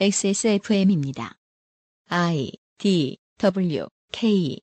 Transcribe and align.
XSFM입니다. 0.00 1.34
I 2.08 2.50
D 2.78 3.18
W 3.38 3.86
K 4.10 4.58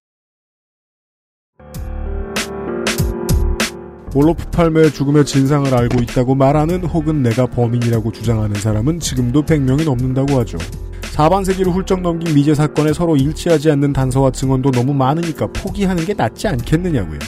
올로프 4.16 4.50
팔매의 4.50 4.92
죽음의 4.92 5.26
진상을 5.26 5.74
알고 5.74 6.02
있다고 6.02 6.34
말하는 6.34 6.84
혹은 6.84 7.22
내가 7.22 7.46
범인이라고 7.46 8.12
주장하는 8.12 8.60
사람은 8.60 9.00
지금도 9.00 9.44
100명이 9.44 9.86
넘는다고 9.86 10.40
하죠. 10.40 10.58
4반세기를 11.02 11.72
훌쩍 11.72 12.02
넘긴 12.02 12.34
미제 12.34 12.56
사건에 12.56 12.92
서로 12.92 13.16
일치하지 13.16 13.70
않는 13.72 13.94
단서와 13.94 14.32
증언도 14.32 14.72
너무 14.72 14.94
많으니까 14.96 15.48
포기하는 15.54 16.06
게 16.06 16.16
낫지 16.16 16.48
않겠느냐고요. 16.48 17.20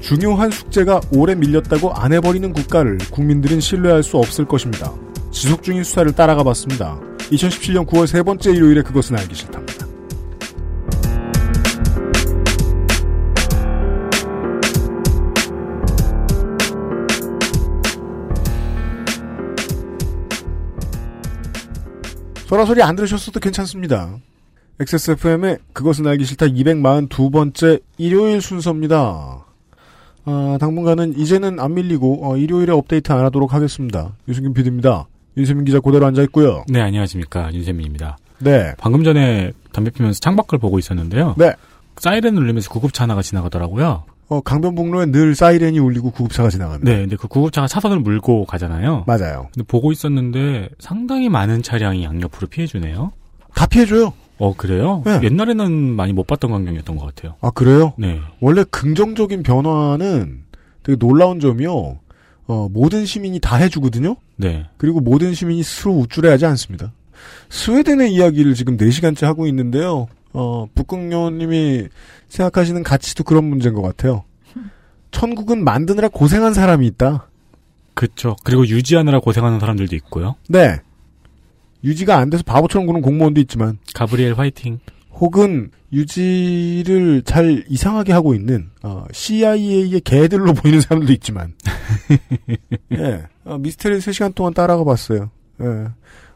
중요한 0.00 0.50
숙제가 0.50 1.02
오래 1.12 1.34
밀렸다고 1.34 1.92
안 1.92 2.12
해버리는 2.14 2.52
국가를 2.52 2.98
국민들은 3.12 3.60
신뢰할 3.60 4.02
수 4.02 4.16
없을 4.16 4.46
것입니다. 4.46 4.92
지속 5.30 5.62
중인 5.62 5.84
수사를 5.84 6.10
따라가 6.12 6.42
봤습니다. 6.42 6.98
2017년 7.30 7.86
9월 7.86 8.06
세 8.06 8.22
번째 8.22 8.52
일요일에 8.52 8.82
그것은 8.82 9.18
알기 9.18 9.34
싫답니다. 9.34 9.86
소라소리 22.46 22.80
안 22.80 22.94
들으셨어도 22.94 23.40
괜찮습니다. 23.40 24.18
XSFM의 24.78 25.58
그것은 25.72 26.06
알기 26.06 26.24
싫다 26.24 26.46
242번째 26.46 27.82
일요일 27.98 28.40
순서입니다. 28.40 29.44
아, 30.26 30.58
당분간은 30.60 31.18
이제는 31.18 31.58
안 31.58 31.74
밀리고 31.74 32.28
어, 32.28 32.36
일요일에 32.36 32.72
업데이트 32.72 33.10
안 33.10 33.24
하도록 33.24 33.52
하겠습니다. 33.52 34.14
유승균 34.28 34.54
PD입니다. 34.54 35.08
윤세민 35.36 35.64
기자 35.64 35.80
그대로 35.80 36.06
앉아 36.06 36.22
있고요. 36.24 36.64
네, 36.68 36.80
안녕하십니까. 36.80 37.52
윤세민입니다. 37.52 38.16
네. 38.38 38.74
방금 38.78 39.04
전에 39.04 39.52
담배 39.72 39.90
피면서 39.90 40.18
창밖을 40.20 40.58
보고 40.58 40.78
있었는데요. 40.78 41.34
네. 41.36 41.52
사이렌 41.98 42.36
울리면서 42.36 42.70
구급차 42.70 43.04
하나가 43.04 43.22
지나가더라고요. 43.22 44.04
어, 44.28 44.40
강변북로에 44.40 45.06
늘 45.06 45.34
사이렌이 45.34 45.78
울리고 45.78 46.10
구급차가 46.10 46.48
지나갑니다. 46.48 46.90
네, 46.90 47.00
근데 47.00 47.16
그 47.16 47.28
구급차가 47.28 47.68
차선을 47.68 48.00
물고 48.00 48.44
가잖아요. 48.44 49.04
맞아요. 49.06 49.48
근데 49.54 49.66
보고 49.66 49.92
있었는데 49.92 50.70
상당히 50.78 51.28
많은 51.28 51.62
차량이 51.62 52.02
양옆으로 52.04 52.48
피해주네요. 52.48 53.12
다 53.54 53.66
피해줘요. 53.66 54.12
어, 54.38 54.54
그래요? 54.54 55.02
네. 55.06 55.20
옛날에는 55.22 55.70
많이 55.72 56.12
못 56.12 56.26
봤던 56.26 56.50
광경이었던 56.50 56.96
것 56.96 57.06
같아요. 57.06 57.36
아, 57.40 57.50
그래요? 57.50 57.94
네. 57.98 58.20
원래 58.40 58.64
긍정적인 58.64 59.42
변화는 59.42 60.42
되게 60.82 60.96
놀라운 60.98 61.40
점이요. 61.40 61.98
어, 62.48 62.68
모든 62.70 63.06
시민이 63.06 63.40
다 63.40 63.56
해주거든요? 63.56 64.16
네. 64.36 64.66
그리고 64.76 65.00
모든 65.00 65.34
시민이 65.34 65.62
스스로 65.62 65.94
우쭐해하지 65.98 66.46
않습니다. 66.46 66.92
스웨덴의 67.48 68.12
이야기를 68.12 68.54
지금 68.54 68.76
4시간째 68.76 69.24
하고 69.24 69.46
있는데요. 69.46 70.08
어, 70.32 70.66
북극녀님이 70.74 71.88
생각하시는 72.28 72.82
가치도 72.82 73.24
그런 73.24 73.44
문제인 73.44 73.74
것 73.74 73.82
같아요. 73.82 74.24
천국은 75.10 75.64
만드느라 75.64 76.08
고생한 76.08 76.52
사람이 76.52 76.86
있다. 76.88 77.28
그쵸. 77.94 78.36
그리고 78.44 78.66
유지하느라 78.66 79.20
고생하는 79.20 79.58
사람들도 79.58 79.96
있고요. 79.96 80.36
네. 80.48 80.80
유지가 81.82 82.18
안 82.18 82.28
돼서 82.28 82.42
바보처럼 82.42 82.86
구는 82.86 83.00
공무원도 83.00 83.40
있지만, 83.42 83.78
가브리엘 83.94 84.34
화이팅. 84.34 84.80
혹은 85.18 85.70
유지를 85.92 87.22
잘 87.22 87.64
이상하게 87.68 88.12
하고 88.12 88.34
있는 88.34 88.70
어, 88.82 89.04
CIA의 89.12 90.00
개들로 90.00 90.52
보이는 90.52 90.80
사람도 90.80 91.12
있지만, 91.14 91.54
예, 92.92 93.26
어, 93.44 93.58
미스테리 93.58 93.98
3시간 93.98 94.34
동안 94.34 94.52
따라가 94.52 94.84
봤어요. 94.84 95.30
예. 95.60 95.88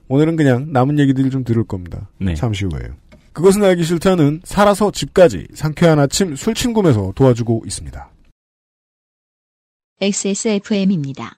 오늘은 0.08 0.36
그냥 0.36 0.72
남은 0.72 0.98
얘기들을 0.98 1.30
좀 1.30 1.44
들을 1.44 1.62
겁니다. 1.64 2.08
네. 2.18 2.34
잠시 2.34 2.64
후에요. 2.64 2.94
그것은 3.32 3.62
알기 3.62 3.84
싫다는 3.84 4.40
살아서 4.44 4.90
집까지 4.90 5.46
상쾌한 5.54 5.98
아침 6.00 6.34
술친구에서 6.34 7.12
도와주고 7.14 7.62
있습니다. 7.64 8.10
XSFM입니다. 10.00 11.36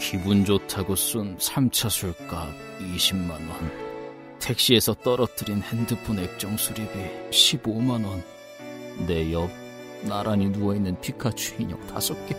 기분 0.00 0.44
좋다고 0.44 0.94
쏜 0.94 1.36
3차 1.38 1.88
술값 1.88 2.48
20만 2.80 3.30
원. 3.30 3.85
택시에서 4.38 4.94
떨어뜨린 4.94 5.62
핸드폰 5.62 6.18
액정 6.18 6.56
수리비 6.56 6.90
15만 7.30 8.06
원. 8.06 8.22
내 9.06 9.32
옆 9.32 9.50
나란히 10.02 10.48
누워있는 10.50 11.00
피카츄 11.00 11.54
인형 11.58 11.78
5개. 11.88 12.36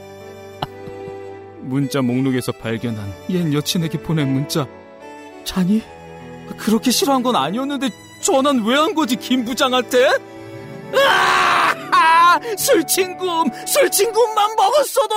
문자 1.61 2.01
목록에서 2.01 2.51
발견한 2.53 3.13
옛 3.29 3.53
여친에게 3.53 4.01
보낸 4.01 4.31
문자. 4.33 4.67
자니? 5.43 5.81
그렇게 6.57 6.91
싫어한 6.91 7.23
건 7.23 7.35
아니었는데 7.35 7.89
전화는 8.23 8.63
왜 8.65 8.75
한 8.75 8.93
거지 8.95 9.15
김 9.17 9.43
부장한테? 9.45 10.07
아! 10.93 12.39
술친구 12.57 13.45
술친구만 13.65 14.55
먹었어도 14.55 15.15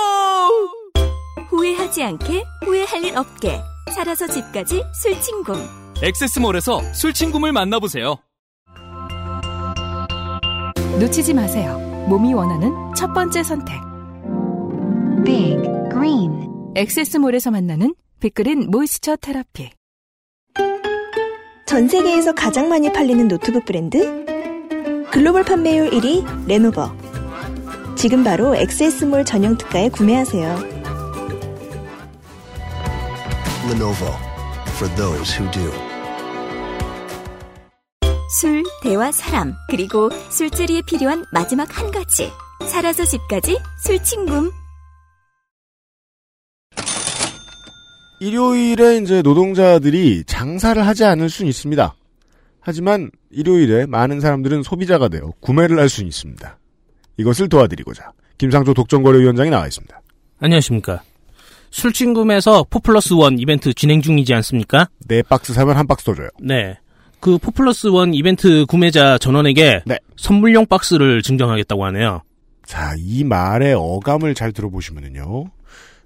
후회하지 1.49 2.03
않게 2.03 2.43
후회할 2.65 3.03
일 3.05 3.17
없게 3.17 3.61
살아서 3.93 4.27
집까지 4.27 4.83
술친구 4.93 5.53
엑세스몰에서 6.03 6.81
술친구를 6.93 7.51
만나보세요. 7.51 8.17
놓치지 10.99 11.33
마세요. 11.33 11.77
몸이 12.09 12.33
원하는 12.33 12.73
첫 12.95 13.13
번째 13.13 13.43
선택. 13.43 13.79
Big 15.23 15.61
Green 15.91 16.49
엑세스몰에서 16.75 17.51
만나는 17.51 17.93
빅그린 18.19 18.71
moisture 18.71 19.15
therapy. 19.17 19.69
전 21.67 21.87
세계에서 21.87 22.33
가장 22.33 22.67
많이 22.67 22.91
팔리는 22.91 23.27
노트북 23.27 23.65
브랜드? 23.65 24.25
글로벌 25.11 25.43
판매율 25.43 25.91
1위 25.91 26.47
레노버. 26.47 26.91
지금 27.95 28.23
바로 28.23 28.55
엑세스몰 28.55 29.23
전용 29.25 29.57
특가에 29.57 29.89
구매하세요. 29.89 30.81
Lenovo 33.69 34.31
for 34.81 34.89
those 34.95 35.31
who 35.37 35.49
do. 35.51 35.90
술, 38.31 38.63
대화, 38.81 39.11
사람 39.11 39.53
그리고 39.67 40.09
술자리에 40.29 40.83
필요한 40.87 41.25
마지막 41.33 41.77
한 41.77 41.91
가지 41.91 42.31
살아서 42.65 43.03
집까지 43.03 43.59
술친구 43.83 44.49
일요일에 48.21 48.99
이제 48.99 49.21
노동자들이 49.21 50.23
장사를 50.25 50.85
하지 50.85 51.03
않을 51.03 51.29
수는 51.29 51.49
있습니다. 51.49 51.93
하지만 52.61 53.11
일요일에 53.31 53.85
많은 53.85 54.21
사람들은 54.21 54.63
소비자가 54.63 55.09
되어 55.09 55.33
구매를 55.41 55.77
할 55.77 55.89
수는 55.89 56.07
있습니다. 56.07 56.57
이것을 57.17 57.49
도와드리고자 57.49 58.13
김상조 58.37 58.73
독점거래위원장이 58.73 59.49
나와 59.49 59.67
있습니다. 59.67 60.01
안녕하십니까. 60.39 61.01
술친구에서 61.71 62.65
포플러스 62.69 63.13
원 63.13 63.39
이벤트 63.39 63.73
진행 63.73 64.01
중이지 64.01 64.33
않습니까? 64.35 64.87
네 65.07 65.21
박스 65.21 65.53
사면 65.53 65.75
한 65.75 65.85
박스 65.85 66.05
더 66.05 66.15
줘요. 66.15 66.29
네. 66.39 66.77
그 67.21 67.37
포플러스 67.37 67.87
원 67.87 68.13
이벤트 68.13 68.65
구매자 68.65 69.17
전원에게 69.19 69.83
네. 69.85 69.99
선물용 70.17 70.65
박스를 70.65 71.21
증정하겠다고 71.21 71.85
하네요. 71.85 72.23
자, 72.65 72.95
이 72.97 73.23
말의 73.23 73.75
어감을 73.77 74.33
잘 74.33 74.51
들어보시면은요. 74.51 75.45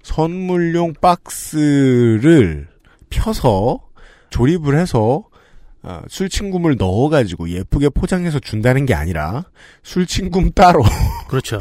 선물용 0.02 0.92
박스를 1.00 2.68
펴서 3.08 3.80
조립을 4.30 4.78
해서 4.78 5.24
어, 5.82 6.02
술친구물 6.08 6.76
넣어가지고 6.76 7.48
예쁘게 7.48 7.88
포장해서 7.90 8.38
준다는 8.40 8.86
게 8.86 8.94
아니라 8.94 9.44
술친구 9.84 10.50
따로 10.50 10.82
그렇죠. 11.28 11.58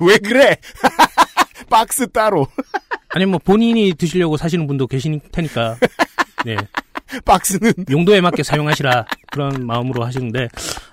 왜 0.00 0.18
그래? 0.18 0.56
박스 1.70 2.10
따로 2.10 2.46
아니 3.10 3.26
뭐 3.26 3.38
본인이 3.38 3.94
드시려고 3.94 4.36
사시는 4.36 4.66
분도 4.66 4.86
계실 4.86 5.20
테니까. 5.30 5.76
네. 6.44 6.56
박스는 7.24 7.72
용도에 7.90 8.20
맞게 8.20 8.42
사용하시라 8.42 9.04
그런 9.32 9.66
마음으로 9.66 10.04
하시는데 10.04 10.48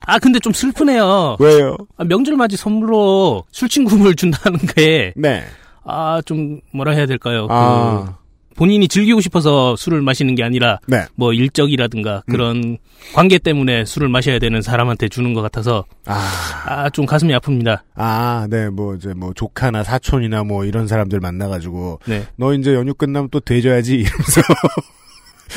아 0.05 0.19
근데 0.19 0.39
좀 0.39 0.53
슬프네요. 0.53 1.37
왜요? 1.39 1.75
아, 1.97 2.03
명절 2.03 2.35
맞이 2.35 2.57
선물로 2.57 3.43
술친구물 3.51 4.15
준다는 4.15 4.59
게 4.75 5.13
네. 5.15 5.43
아 5.83 6.21
좀 6.25 6.59
뭐라 6.73 6.91
해야 6.91 7.05
될까요? 7.05 7.47
아. 7.49 8.05
그 8.07 8.27
본인이 8.57 8.87
즐기고 8.87 9.21
싶어서 9.21 9.75
술을 9.75 10.01
마시는 10.01 10.33
게 10.33 10.43
아니라 10.43 10.79
네. 10.87 11.05
뭐 11.13 11.31
일적이라든가 11.31 12.23
그런 12.27 12.79
관계 13.13 13.37
때문에 13.37 13.85
술을 13.85 14.09
마셔야 14.09 14.39
되는 14.39 14.63
사람한테 14.63 15.09
주는 15.09 15.35
것 15.35 15.43
같아서 15.43 15.85
아, 16.07 16.63
아좀 16.65 17.05
가슴이 17.05 17.31
아픕니다. 17.35 17.81
아, 17.95 18.47
네, 18.49 18.69
뭐, 18.69 18.95
이제, 18.95 19.13
뭐, 19.13 19.31
조카나 19.35 19.83
사촌이나 19.83 20.43
뭐, 20.43 20.65
이런 20.65 20.87
사람들 20.87 21.19
만나가지고, 21.19 21.99
네. 22.07 22.25
너 22.35 22.53
이제 22.55 22.73
연휴 22.73 22.93
끝나면 22.95 23.29
또 23.29 23.39
돼줘야지, 23.39 23.93
이러면서, 24.01 24.41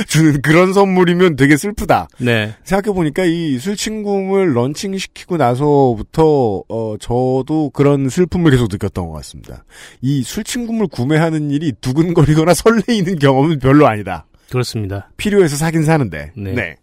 주는 0.08 0.40
그런 0.42 0.72
선물이면 0.72 1.36
되게 1.36 1.56
슬프다. 1.56 2.08
네. 2.18 2.54
생각해보니까 2.64 3.24
이 3.24 3.58
술친구를 3.58 4.54
런칭시키고 4.54 5.36
나서부터, 5.36 6.62
어, 6.68 6.96
저도 6.98 7.70
그런 7.72 8.08
슬픔을 8.08 8.50
계속 8.50 8.68
느꼈던 8.70 9.08
것 9.08 9.12
같습니다. 9.14 9.64
이 10.00 10.22
술친구를 10.22 10.88
구매하는 10.88 11.50
일이 11.50 11.72
두근거리거나 11.80 12.54
설레이는 12.54 13.18
경험은 13.18 13.58
별로 13.58 13.86
아니다. 13.86 14.26
그렇습니다. 14.50 15.10
필요해서 15.16 15.56
사긴 15.56 15.84
사는데. 15.84 16.32
네. 16.36 16.52
네. 16.52 16.76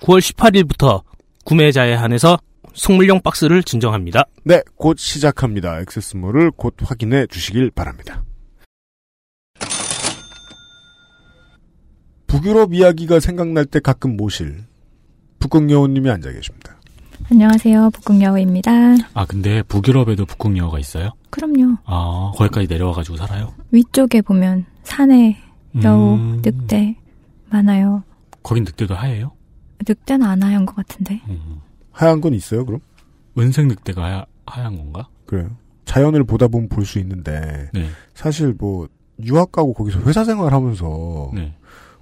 9월 0.00 0.20
18일부터 0.20 1.02
구매자에 1.44 1.94
한해서 1.94 2.38
속물용 2.74 3.22
박스를 3.22 3.62
진정합니다. 3.62 4.24
네, 4.44 4.62
곧 4.76 4.98
시작합니다. 4.98 5.80
액세스몰을 5.80 6.52
곧 6.52 6.74
확인해 6.82 7.26
주시길 7.26 7.70
바랍니다. 7.72 8.22
북유럽 12.32 12.74
이야기가 12.74 13.20
생각날 13.20 13.64
때 13.64 13.80
가끔 13.80 14.16
모실 14.16 14.64
북극여우님이 15.40 16.10
앉아 16.10 16.30
계십니다. 16.30 16.76
안녕하세요. 17.30 17.90
북극여우입니다. 17.90 18.70
아, 19.14 19.24
근데 19.26 19.62
북유럽에도 19.62 20.24
북극여우가 20.26 20.78
있어요? 20.78 21.10
그럼요. 21.30 21.76
아, 21.84 22.32
거기까지 22.36 22.66
내려와가지고 22.68 23.16
살아요? 23.16 23.54
위쪽에 23.72 24.20
보면 24.22 24.66
산에 24.84 25.36
여우, 25.82 26.14
음. 26.16 26.42
늑대 26.44 26.96
많아요. 27.50 28.02
거긴 28.42 28.64
늑대도 28.64 28.94
하얘요? 28.94 29.32
늑대는 29.86 30.26
안 30.26 30.42
하얀 30.42 30.66
것 30.66 30.76
같은데. 30.76 31.20
음. 31.28 31.60
하얀 31.92 32.20
건 32.20 32.34
있어요, 32.34 32.64
그럼? 32.64 32.80
은색 33.38 33.66
늑대가 33.68 34.04
하야, 34.04 34.24
하얀 34.46 34.76
건가? 34.76 35.08
그래요. 35.26 35.50
자연을 35.86 36.24
보다 36.24 36.46
보면 36.48 36.68
볼 36.68 36.84
수 36.84 36.98
있는데 36.98 37.70
네. 37.72 37.88
사실 38.14 38.54
뭐 38.58 38.86
유학 39.24 39.50
가고 39.52 39.72
거기서 39.72 40.00
회사 40.02 40.24
생활 40.24 40.52
하면서 40.52 41.30
네. 41.34 41.54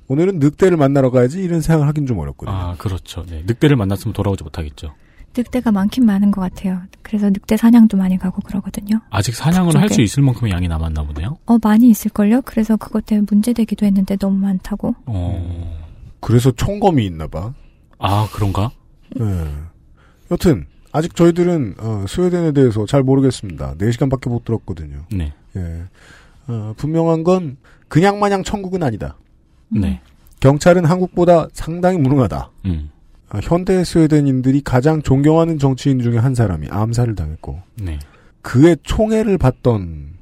오늘은 0.08 0.38
늑대를 0.38 0.76
만나러 0.76 1.10
가야지 1.10 1.42
이런 1.42 1.60
생각을 1.60 1.88
하긴 1.88 2.06
좀 2.06 2.18
어렵거든요. 2.18 2.54
아, 2.56 2.74
그렇죠. 2.76 3.24
네. 3.26 3.42
늑대를 3.46 3.76
만났으면 3.76 4.12
돌아오지 4.12 4.44
못하겠죠. 4.44 4.92
늑대가 5.36 5.70
많긴 5.70 6.06
많은 6.06 6.30
것 6.30 6.40
같아요. 6.40 6.80
그래서 7.02 7.28
늑대 7.28 7.56
사냥도 7.58 7.96
많이 7.98 8.16
가고 8.16 8.40
그러거든요. 8.40 9.00
아직 9.10 9.34
사냥을 9.34 9.76
할 9.76 9.90
수. 9.90 10.00
있을 10.00 10.22
만큼의 10.22 10.52
양이 10.52 10.66
남았나 10.68 11.02
보네요. 11.02 11.36
어, 11.46 11.58
많이 11.62 11.90
있을걸요? 11.90 12.42
그래서 12.42 12.76
그것 12.76 13.04
때문에 13.04 13.26
문제되기도 13.30 13.84
했는데 13.84 14.16
너무 14.16 14.38
많다고. 14.38 14.94
어. 15.04 15.78
그래서 16.20 16.50
총검이 16.52 17.04
있나 17.04 17.26
봐. 17.26 17.52
아, 17.98 18.28
그런가? 18.32 18.70
네. 19.14 19.24
여튼 20.30 20.66
아직 20.92 21.14
저희들은 21.14 21.74
어, 21.78 22.04
스웨덴에 22.08 22.52
대해서 22.52 22.86
잘 22.86 23.02
모르겠습니다. 23.02 23.74
4 23.78 23.90
시간밖에 23.90 24.30
못 24.30 24.44
들었거든요. 24.44 25.04
네. 25.12 25.34
예. 25.56 25.82
어, 26.48 26.72
분명한 26.78 27.24
건 27.24 27.58
그냥 27.88 28.18
마냥 28.20 28.42
천국은 28.42 28.82
아니다. 28.82 29.16
네. 29.68 30.00
경찰은 30.40 30.84
한국보다 30.84 31.48
상당히 31.52 31.98
무능하다. 31.98 32.50
음. 32.66 32.90
아, 33.28 33.40
현대 33.42 33.82
스웨덴인들이 33.82 34.60
가장 34.62 35.02
존경하는 35.02 35.58
정치인 35.58 36.00
중에 36.00 36.18
한 36.18 36.34
사람이 36.34 36.68
암살을 36.70 37.14
당했고 37.16 37.60
네. 37.82 37.98
그의 38.42 38.76
총애를 38.82 39.38
받던 39.38 40.14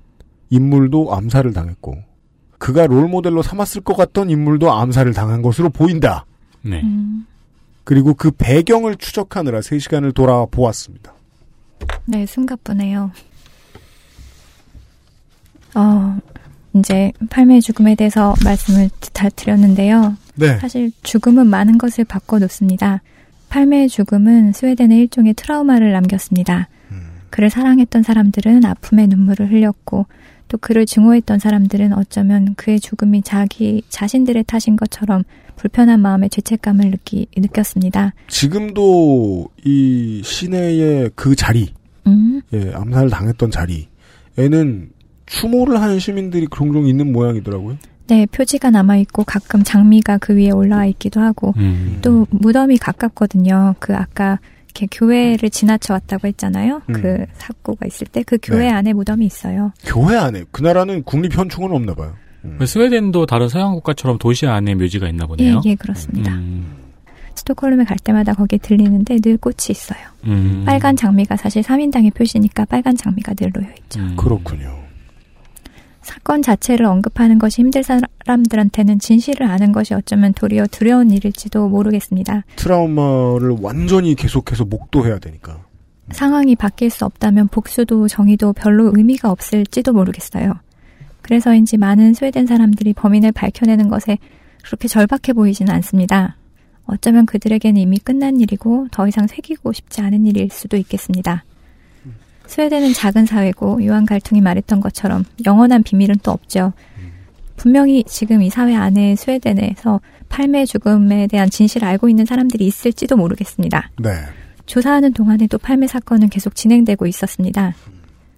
인물도 0.49 1.15
암살을 1.15 1.53
당했고 1.53 1.99
그가 2.59 2.87
롤모델로 2.87 3.43
삼았을 3.43 3.83
것 3.83 3.95
같던 3.95 4.31
인물도 4.31 4.73
암살을 4.73 5.13
당한 5.13 5.43
것으로 5.43 5.69
보인다. 5.69 6.25
네. 6.63 6.81
음, 6.83 7.27
그리고 7.85 8.15
그 8.15 8.31
배경을 8.31 8.97
추적하느라 8.97 9.61
3시간을 9.61 10.15
돌아보았습니다. 10.15 11.13
네, 12.07 12.25
숨가쁘네요. 12.25 13.11
어, 15.75 16.19
이제 16.75 17.13
팔매의 17.31 17.61
죽음에 17.61 17.95
대해서 17.95 18.35
말씀을 18.45 18.91
다 19.13 19.29
드렸는데요. 19.29 20.17
네. 20.35 20.59
사실 20.59 20.91
죽음은 21.03 21.47
많은 21.47 21.79
것을 21.79 22.05
바꿔놓습니다. 22.05 23.03
팔매의 23.49 23.89
죽음은 23.89 24.53
스웨덴에 24.53 24.99
일종의 24.99 25.35
트라우마를 25.35 25.93
남겼습니다. 25.93 26.69
그를 27.35 27.51
사랑했던 27.51 28.05
사람들은 28.05 28.65
아픔의 28.65 29.09
눈물을 29.09 29.51
흘렸고 29.51 30.07
또 30.47 30.59
그를 30.59 30.87
증오했던 30.87 31.41
사람들은 31.41 31.93
어쩌면 31.93 32.55
그의 32.55 32.79
죽음이 32.79 33.23
자기 33.23 33.83
자신들의 33.89 34.45
탓인 34.45 34.77
것처럼 34.77 35.25
불편한 35.57 36.01
마음의 36.01 36.31
죄책감을 36.31 36.93
느끼, 36.93 37.27
느꼈습니다. 37.37 38.15
지금도 38.29 39.49
이 39.65 40.23
시내의 40.25 41.11
그 41.17 41.35
자리, 41.35 41.73
음, 42.07 42.41
예, 42.53 42.73
암살 42.73 43.11
당했던 43.11 43.51
자리에는 43.51 44.91
추모를 45.27 45.81
하는 45.81 45.99
시민들이 45.99 46.47
종종 46.55 46.87
있는 46.87 47.13
모양이더라고요. 47.13 47.77
네, 48.07 48.27
표지가 48.27 48.71
남아 48.71 48.97
있고 48.99 49.25
가끔 49.25 49.63
장미가 49.63 50.19
그 50.19 50.37
위에 50.37 50.51
올라와 50.51 50.85
있기도 50.87 51.21
하고 51.21 51.55
음. 51.57 51.99
또 52.03 52.27
무덤이 52.31 52.77
가깝거든요. 52.77 53.75
그 53.79 53.95
아까 53.97 54.39
이렇게 54.67 54.87
교회를 54.91 55.49
지나쳐 55.51 55.95
왔다고 55.95 56.29
했잖아요. 56.29 56.83
음. 56.89 56.93
그 56.93 57.25
사고가 57.35 57.87
있을 57.87 58.07
때 58.09 58.23
그 58.25 58.37
교회 58.43 58.65
네. 58.67 58.71
안에 58.71 58.93
무덤이 58.93 59.25
있어요. 59.25 59.73
교회 59.87 60.17
안에 60.17 60.45
그 60.51 60.63
나라는 60.63 61.03
국립 61.05 61.37
현충은 61.37 61.73
없나 61.73 61.95
봐요. 61.95 62.13
그 62.59 62.67
스웨덴도 62.67 63.25
다른 63.25 63.49
서양 63.49 63.73
국가처럼 63.73 64.19
도시 64.19 64.47
안에 64.47 64.75
묘지가 64.75 65.09
있나 65.09 65.27
보네요. 65.27 65.63
예, 65.65 65.71
예, 65.71 65.75
그렇습니다. 65.77 66.35
음. 66.35 66.67
스톡홀름에 67.37 67.85
갈 67.85 67.97
때마다 67.99 68.35
거기에 68.35 68.59
들리는데 68.59 69.19
늘 69.21 69.39
꽃이 69.39 69.57
있어요. 69.71 69.99
음. 70.25 70.63
빨간 70.67 70.95
장미가 70.95 71.37
사실 71.37 71.63
3인당의 71.63 72.13
표시니까 72.15 72.67
빨간 72.67 72.95
장미가 72.97 73.33
늘 73.35 73.51
놓여 73.51 73.67
있죠. 73.85 74.01
음. 74.01 74.15
그렇군요. 74.17 74.84
사건 76.05 76.43
자체를 76.43 76.87
언급하는 76.87 77.39
것이 77.39 77.63
힘들 77.63 77.83
사람들한테는 77.83 78.99
진실을 78.99 79.47
아는 79.47 79.73
것이 79.73 79.95
어쩌면 79.95 80.35
도리어 80.35 80.67
두려운 80.71 81.11
일일지도 81.11 81.69
모르겠습니다. 81.69 82.45
트라우마를 82.57 83.57
완전히 83.61 84.15
계속해서 84.15 84.67
목도해야 84.67 85.19
되니까. 85.19 85.59
상황이 86.11 86.55
바뀔 86.55 86.91
수 86.91 87.07
없다면 87.07 87.49
복수도 87.49 88.07
정의도 88.07 88.53
별로 88.53 88.93
의미가 88.95 89.31
없을지도 89.31 89.95
모르겠어요. 89.95 90.53
그래서인지 91.23 91.79
많은 91.79 92.13
스웨덴 92.13 92.47
사람들이 92.47 92.93
범인을 92.93 93.33
밝혀내는 93.33 93.89
것에 93.89 94.19
그렇게 94.63 94.89
절박해 94.89 95.33
보이지는 95.35 95.73
않습니다. 95.73 96.37
어쩌면 96.85 97.25
그들에게는 97.25 97.81
이미 97.81 97.99
끝난 97.99 98.41
일이고 98.41 98.89
더 98.91 99.09
이상 99.09 99.27
새기고 99.27 99.73
싶지 99.73 100.03
않은 100.03 100.27
일일 100.27 100.51
수도 100.51 100.77
있겠습니다. 100.77 101.45
스웨덴은 102.47 102.93
작은 102.93 103.27
사회고 103.27 103.83
유한 103.83 104.07
갈통이 104.07 104.41
말했던 104.41 104.81
것처럼 104.81 105.25
영원한 105.47 105.83
비밀은 105.83 106.17
또 106.23 106.31
없죠. 106.31 106.73
분명히 107.57 108.05
지금 108.05 108.43
이 108.43 108.51
사회 108.51 108.75
안에 108.75 109.17
스웨덴에서 109.17 110.01
팔매 110.29 110.67
죽음에 110.67 111.27
대한 111.27 111.49
진실을 111.49 111.87
알고 111.87 112.09
있는 112.09 112.25
사람들이 112.25 112.67
있을지도 112.67 113.17
모르겠습니다. 113.17 113.91
네. 114.01 114.11
조사하는 114.67 115.13
동안에도 115.13 115.59
팔매 115.59 115.87
사건은 115.87 116.29
계속 116.29 116.55
진행되고 116.55 117.07
있었습니다. 117.07 117.75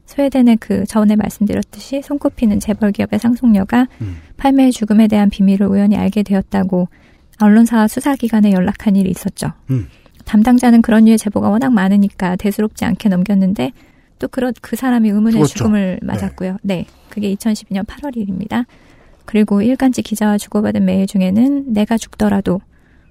스웨덴의 0.06 0.58
그 0.61 0.85
전에 0.87 1.17
말씀드렸듯이 1.17 2.03
손꼽히는 2.03 2.61
재벌 2.61 2.93
기업의 2.93 3.19
상속녀가 3.19 3.88
음. 4.00 4.17
팔매의 4.37 4.73
죽음에 4.73 5.08
대한 5.08 5.31
비밀을 5.31 5.67
우연히 5.67 5.97
알게 5.97 6.23
되었다고 6.23 6.89
언론사와 7.41 7.89
수사기관에 7.89 8.53
연락한 8.53 8.96
일이 8.96 9.10
있었죠. 9.10 9.53
음. 9.70 9.89
담당자는 10.25 10.82
그런 10.82 11.05
류의 11.05 11.19
제보가 11.19 11.48
워낙 11.48 11.72
많으니까 11.72 12.36
대수롭지 12.36 12.84
않게 12.84 13.08
넘겼는데 13.08 13.72
또 14.19 14.29
그런 14.29 14.53
그 14.61 14.77
사람이 14.77 15.08
의문의 15.08 15.32
죽었죠. 15.32 15.55
죽음을 15.55 16.01
맞았고요. 16.03 16.58
네. 16.63 16.87
그게 17.11 17.35
2012년 17.35 17.87
8월 17.87 18.17
일입니다. 18.17 18.65
그리고 19.25 19.61
일간지 19.63 20.03
기자와 20.03 20.39
주고받은 20.39 20.85
메일 20.85 21.06
중에는 21.06 21.73
내가 21.73 21.99
죽더라도 21.99 22.61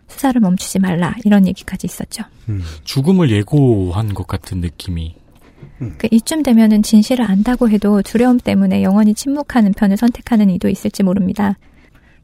수사를 0.08 0.40
멈추지 0.40 0.80
말라 0.80 1.16
이런 1.26 1.48
얘기까지 1.48 1.88
있었죠. 1.88 2.24
음. 2.50 2.62
죽음을 2.84 3.30
예고한 3.32 4.14
것 4.14 4.28
같은 4.28 4.62
느낌이. 4.62 5.16
그 5.98 6.08
이쯤 6.10 6.44
되면은 6.44 6.84
진실을 6.84 7.30
안다고 7.30 7.70
해도 7.70 8.02
두려움 8.02 8.40
때문에 8.40 8.82
영원히 8.82 9.14
침묵하는 9.14 9.74
편을 9.74 9.98
선택하는 9.98 10.50
이도 10.50 10.70
있을지 10.70 11.04
모릅니다. 11.04 11.58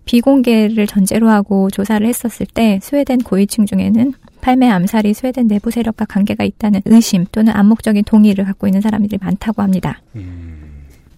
비공개를 0.06 0.88
전제로 0.88 1.30
하고 1.30 1.70
조사를 1.70 2.06
했었을 2.06 2.46
때 2.46 2.80
스웨덴 2.82 3.20
고위층 3.20 3.66
중에는 3.66 4.14
팔매 4.42 4.68
암살이 4.68 5.14
스웨덴 5.14 5.48
내부 5.48 5.72
세력과 5.72 6.06
관계가 6.06 6.44
있다는 6.44 6.82
의심 6.86 7.26
또는 7.32 7.54
암묵적인 7.56 8.04
동의를 8.06 8.46
갖고 8.46 8.68
있는 8.68 8.82
사람들이 8.82 9.20
많다고 9.22 9.62
합니다. 9.62 10.02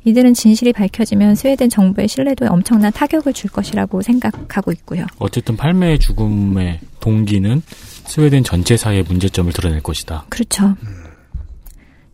이들은 0.05 0.33
진실이 0.33 0.73
밝혀지면 0.73 1.35
스웨덴 1.35 1.69
정부의 1.69 2.09
신뢰도에 2.09 2.49
엄청난 2.49 2.91
타격을 2.91 3.31
줄 3.31 3.49
것이라고 3.49 4.01
생각하고 4.01 4.73
있고요. 4.73 5.05
어쨌든 5.17 5.55
팔매의 5.55 5.99
죽음의 5.99 6.79
동기는 6.99 7.61
스웨덴 7.65 8.43
전체 8.43 8.75
사회의 8.75 9.03
문제점을 9.03 9.51
드러낼 9.53 9.81
것이다. 9.81 10.25
그렇죠. 10.27 10.75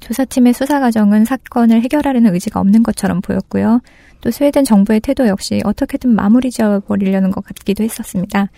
조사팀의 0.01 0.53
수사 0.53 0.79
과정은 0.79 1.25
사건을 1.25 1.81
해결하려는 1.81 2.33
의지가 2.33 2.59
없는 2.59 2.83
것처럼 2.83 3.21
보였고요. 3.21 3.81
또 4.21 4.31
스웨덴 4.31 4.63
정부의 4.63 4.99
태도 4.99 5.27
역시 5.27 5.61
어떻게든 5.63 6.13
마무리 6.13 6.51
지어버리려는 6.51 7.31
것 7.31 7.43
같기도 7.43 7.83
했었습니다. 7.83 8.49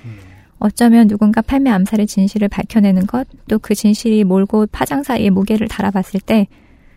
어쩌면 0.59 1.07
누군가 1.07 1.41
팔매 1.41 1.69
암살의 1.71 2.05
진실을 2.07 2.47
밝혀내는 2.47 3.07
것, 3.07 3.27
또 3.47 3.57
그 3.59 3.73
진실이 3.75 4.23
몰고 4.23 4.67
파장 4.71 5.01
사이에 5.03 5.29
무게를 5.29 5.67
달아봤을 5.67 6.19
때 6.25 6.47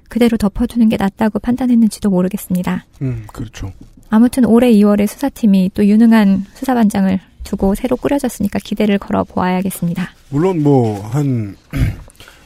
그대로 0.09 0.37
덮어두는 0.37 0.88
게 0.90 0.97
낫다고 0.99 1.38
판단했는지도 1.38 2.11
모르겠습니다. 2.11 2.85
음, 3.02 3.25
그렇죠. 3.33 3.73
아무튼 4.11 4.44
올해 4.44 4.71
2월에 4.71 5.06
수사팀이 5.06 5.71
또 5.75 5.85
유능한 5.87 6.44
수사반장을 6.54 7.18
두고 7.42 7.75
새로 7.75 7.97
꾸려졌으니까 7.97 8.59
기대를 8.62 8.99
걸어 8.99 9.25
보아야겠습니다. 9.25 10.11
물론 10.30 10.62
뭐 10.62 11.00
한 11.09 11.56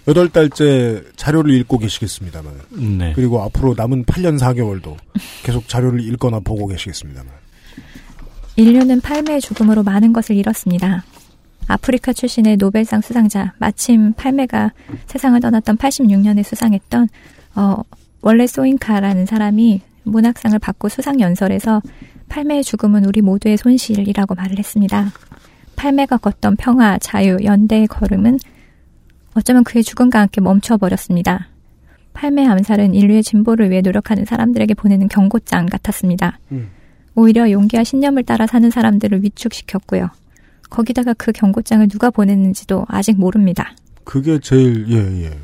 여덟 0.09 0.31
달째 0.31 1.05
자료를 1.17 1.55
읽고 1.61 1.79
계시겠습니다만. 1.79 2.53
네. 2.99 3.13
그리고 3.15 3.43
앞으로 3.43 3.75
남은 3.77 4.07
8년 4.07 4.39
4개월도 4.39 4.97
계속 5.45 5.69
자료를 5.69 6.01
읽거나 6.01 6.41
보고 6.41 6.67
계시겠습니다만. 6.67 7.31
인류는 8.57 9.03
팔매의 9.03 9.43
죽음으로 9.43 9.83
많은 9.83 10.15
것을 10.15 10.35
잃었습니다. 10.37 11.05
아프리카 11.69 12.15
출신의 12.15 12.57
노벨상 12.57 13.03
수상자, 13.03 13.53
마침 13.59 14.15
팔매가 14.15 14.73
세상을 15.07 15.39
떠났던 15.39 15.77
86년에 15.77 16.43
수상했던 16.43 17.09
어, 17.57 17.83
원래 18.23 18.47
소인카라는 18.47 19.27
사람이 19.27 19.83
문학상을 20.05 20.59
받고 20.59 20.89
수상 20.89 21.21
연설에서 21.21 21.83
팔매의 22.31 22.65
죽음은 22.65 23.05
우리 23.05 23.21
모두의 23.21 23.59
손실이라고 23.59 24.35
말을 24.35 24.59
했습니다. 24.59 25.13
팔매가 25.77 26.17
걷던 26.17 26.57
평화, 26.57 26.99
자유, 26.99 27.37
연대의 27.45 27.87
걸음은 27.89 28.39
어쩌면 29.39 29.63
그의 29.63 29.85
죽음과 29.85 30.21
함께 30.21 30.41
멈춰버렸습니다. 30.41 31.49
팔매 32.13 32.45
암살은 32.45 32.95
인류의 32.95 33.23
진보를 33.23 33.71
위해 33.71 33.81
노력하는 33.81 34.25
사람들에게 34.25 34.75
보내는 34.75 35.07
경고장 35.07 35.67
같았습니다. 35.67 36.41
음. 36.51 36.71
오히려 37.15 37.51
용기와 37.51 37.85
신념을 37.85 38.25
따라 38.25 38.49
사는 38.49 38.69
사람들을 38.69 39.23
위축시켰고요. 39.23 40.11
거기다가 40.71 41.15
그 41.15 41.31
경고장을 41.31 41.87
누가 41.89 42.11
보냈는지도 42.11 42.85
아직 42.89 43.19
모릅니다. 43.19 43.75
그게 44.03 44.41
제일 44.41 44.87
예 44.91 45.27
예. 45.27 45.39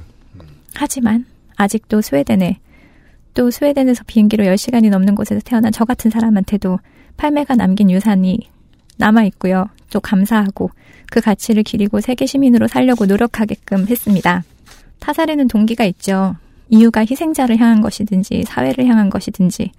하지만 0.74 1.24
아직도 1.56 2.00
스웨덴에 2.00 2.58
또 3.32 3.50
스웨덴에서 3.50 4.02
비행기로 4.06 4.44
10시간이 4.44 4.90
넘는 4.90 5.14
곳에서 5.14 5.40
태어난 5.44 5.70
저 5.70 5.84
같은 5.84 6.10
사람한테도 6.10 6.78
팔매가 7.16 7.54
남긴 7.54 7.90
유산이 7.90 8.48
남아 8.96 9.24
있고요. 9.24 9.68
또 9.90 10.00
감사하고 10.00 10.70
그 11.10 11.20
가치를 11.20 11.62
기리고 11.62 12.00
세계 12.00 12.26
시민으로 12.26 12.66
살려고 12.68 13.06
노력하게끔 13.06 13.86
했습니다. 13.88 14.42
타살에는 15.00 15.48
동기가 15.48 15.84
있죠. 15.84 16.36
이유가 16.68 17.00
희생자를 17.00 17.58
향한 17.58 17.80
것이든지 17.80 18.44
사회를 18.46 18.86
향한 18.86 19.10
것이든지 19.10 19.70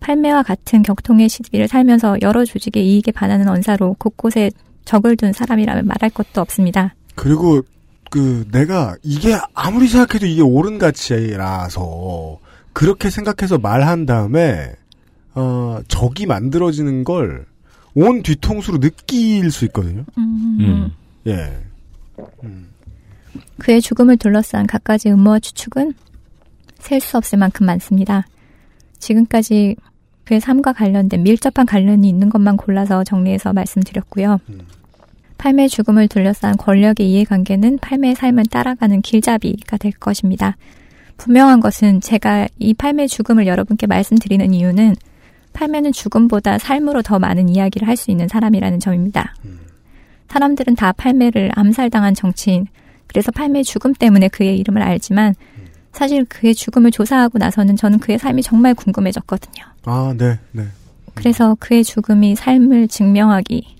팔매와 0.00 0.42
같은 0.42 0.82
격통의 0.82 1.28
시비를 1.28 1.66
살면서 1.66 2.18
여러 2.20 2.44
조직의 2.44 2.86
이익에 2.86 3.10
반하는 3.10 3.48
언사로 3.48 3.96
곳곳에 3.98 4.50
적을 4.84 5.16
둔 5.16 5.32
사람이라면 5.32 5.86
말할 5.86 6.10
것도 6.10 6.42
없습니다. 6.42 6.94
그리고 7.14 7.62
그 8.10 8.46
내가 8.52 8.96
이게 9.02 9.34
아무리 9.54 9.88
생각해도 9.88 10.26
이게 10.26 10.42
옳은 10.42 10.78
가치라서 10.78 12.38
그렇게 12.72 13.08
생각해서 13.08 13.58
말한 13.58 14.04
다음에 14.04 14.72
어 15.34 15.80
적이 15.88 16.26
만들어지는 16.26 17.04
걸 17.04 17.46
온 17.94 18.22
뒤통수로 18.22 18.80
느낄 18.80 19.50
수 19.50 19.64
있거든요. 19.66 20.04
음. 20.18 20.92
예. 21.26 21.52
그의 23.58 23.80
죽음을 23.80 24.16
둘러싼 24.16 24.66
갖가지 24.66 25.10
음모와 25.10 25.40
추측은 25.40 25.94
셀 26.78 27.00
수 27.00 27.16
없을 27.16 27.38
만큼 27.38 27.66
많습니다. 27.66 28.26
지금까지 28.98 29.76
그의 30.24 30.40
삶과 30.40 30.72
관련된 30.72 31.22
밀접한 31.22 31.66
관련이 31.66 32.08
있는 32.08 32.28
것만 32.28 32.56
골라서 32.56 33.04
정리해서 33.04 33.52
말씀드렸고요. 33.52 34.40
팔매의 35.38 35.68
죽음을 35.68 36.08
둘러싼 36.08 36.56
권력의 36.56 37.10
이해관계는 37.10 37.78
팔매의 37.78 38.14
삶을 38.14 38.44
따라가는 38.46 39.02
길잡이가 39.02 39.76
될 39.76 39.92
것입니다. 39.92 40.56
분명한 41.16 41.60
것은 41.60 42.00
제가 42.00 42.48
이 42.58 42.74
팔매의 42.74 43.08
죽음을 43.08 43.46
여러분께 43.46 43.86
말씀드리는 43.86 44.52
이유는 44.52 44.96
팔매는 45.54 45.92
죽음보다 45.92 46.58
삶으로 46.58 47.00
더 47.02 47.18
많은 47.18 47.48
이야기를 47.48 47.88
할 47.88 47.96
수 47.96 48.10
있는 48.10 48.28
사람이라는 48.28 48.80
점입니다. 48.80 49.34
사람들은 50.28 50.74
다 50.74 50.92
팔매를 50.92 51.52
암살당한 51.54 52.14
정치인, 52.14 52.66
그래서 53.06 53.30
팔매의 53.30 53.64
죽음 53.64 53.94
때문에 53.94 54.28
그의 54.28 54.58
이름을 54.58 54.82
알지만 54.82 55.34
사실 55.92 56.24
그의 56.24 56.54
죽음을 56.54 56.90
조사하고 56.90 57.38
나서는 57.38 57.76
저는 57.76 58.00
그의 58.00 58.18
삶이 58.18 58.42
정말 58.42 58.74
궁금해졌거든요. 58.74 59.64
아, 59.84 60.12
네, 60.18 60.38
네. 60.50 60.64
그래서 61.14 61.56
그의 61.60 61.84
죽음이 61.84 62.34
삶을 62.34 62.88
증명하기 62.88 63.76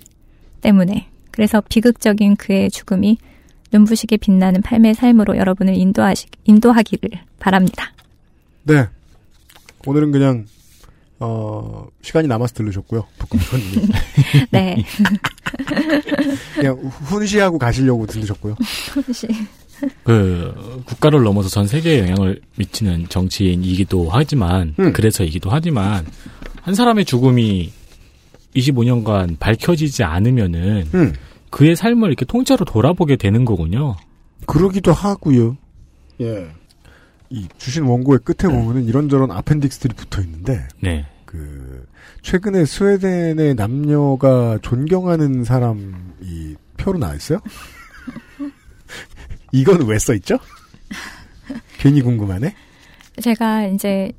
때문에 0.61 1.09
그래서 1.33 1.61
비극적인 1.69 2.37
그의 2.37 2.71
죽음이 2.71 3.19
눈부시게 3.73 4.19
빛나는 4.19 4.63
팔매의 4.63 4.95
삶으로 4.95 5.37
여러분을 5.37 5.75
인도하시, 5.75 6.27
인도하기를 6.45 7.11
바랍니다. 7.41 7.93
네. 8.63 8.87
오늘은 9.85 10.13
그냥 10.13 10.47
어 11.21 11.87
시간이 12.03 12.27
남아서 12.29 12.55
들으셨고요. 12.55 13.05
북극선님. 13.19 13.89
네. 14.51 14.85
그냥 16.55 16.77
훈시하고 16.77 17.59
가시려고 17.59 18.07
들으셨고요. 18.07 18.57
그 20.03 20.83
국가를 20.87 21.23
넘어서 21.23 21.49
전 21.49 21.67
세계에 21.67 22.01
영향을 22.01 22.41
미치는 22.57 23.09
정치인이기도 23.09 24.09
하지만 24.11 24.75
음. 24.79 24.93
그래서이기도 24.93 25.51
하지만 25.51 26.07
한 26.63 26.75
사람의 26.75 27.05
죽음이 27.05 27.73
25년간 28.57 29.39
밝혀지지 29.39 30.05
않으면은 30.05 30.89
음. 30.95 31.13
그의 31.51 31.77
삶을 31.77 32.09
이렇게 32.09 32.25
통째로 32.25 32.65
돌아보게 32.65 33.17
되는 33.17 33.45
거군요. 33.45 33.97
그러기도 34.47 34.93
하고요. 34.93 35.57
예. 36.21 36.49
이 37.35 37.49
주신 37.59 37.83
원고의 37.85 38.21
끝에 38.25 38.49
보면은 38.53 38.85
이런저런 38.85 39.31
아펜딕스들이 39.31 39.97
붙어 39.97 40.23
있는데 40.23 40.67
네. 40.81 41.05
그 41.25 41.85
최근에 42.23 42.65
스웨덴의 42.65 43.57
남녀가 43.57 44.59
존경하는 44.63 45.43
사람이 45.43 46.55
표로 46.77 46.99
나와 46.99 47.15
있어요? 47.15 47.41
이건 49.53 49.87
왜 49.87 49.99
써 49.99 50.15
있죠? 50.15 50.39
괜히 51.79 52.03
궁금하네. 52.03 52.55
제가 53.21 53.67
이제 53.67 54.13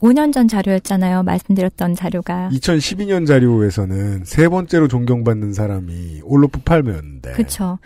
5년 0.00 0.32
전 0.32 0.46
자료였잖아요. 0.48 1.22
말씀드렸던 1.22 1.94
자료가. 1.94 2.50
2012년 2.52 3.26
자료에서는 3.26 4.24
세 4.24 4.48
번째로 4.48 4.88
존경받는 4.88 5.52
사람이 5.54 6.20
올로프 6.24 6.60
팔메였는데. 6.60 7.32
그렇죠. 7.32 7.78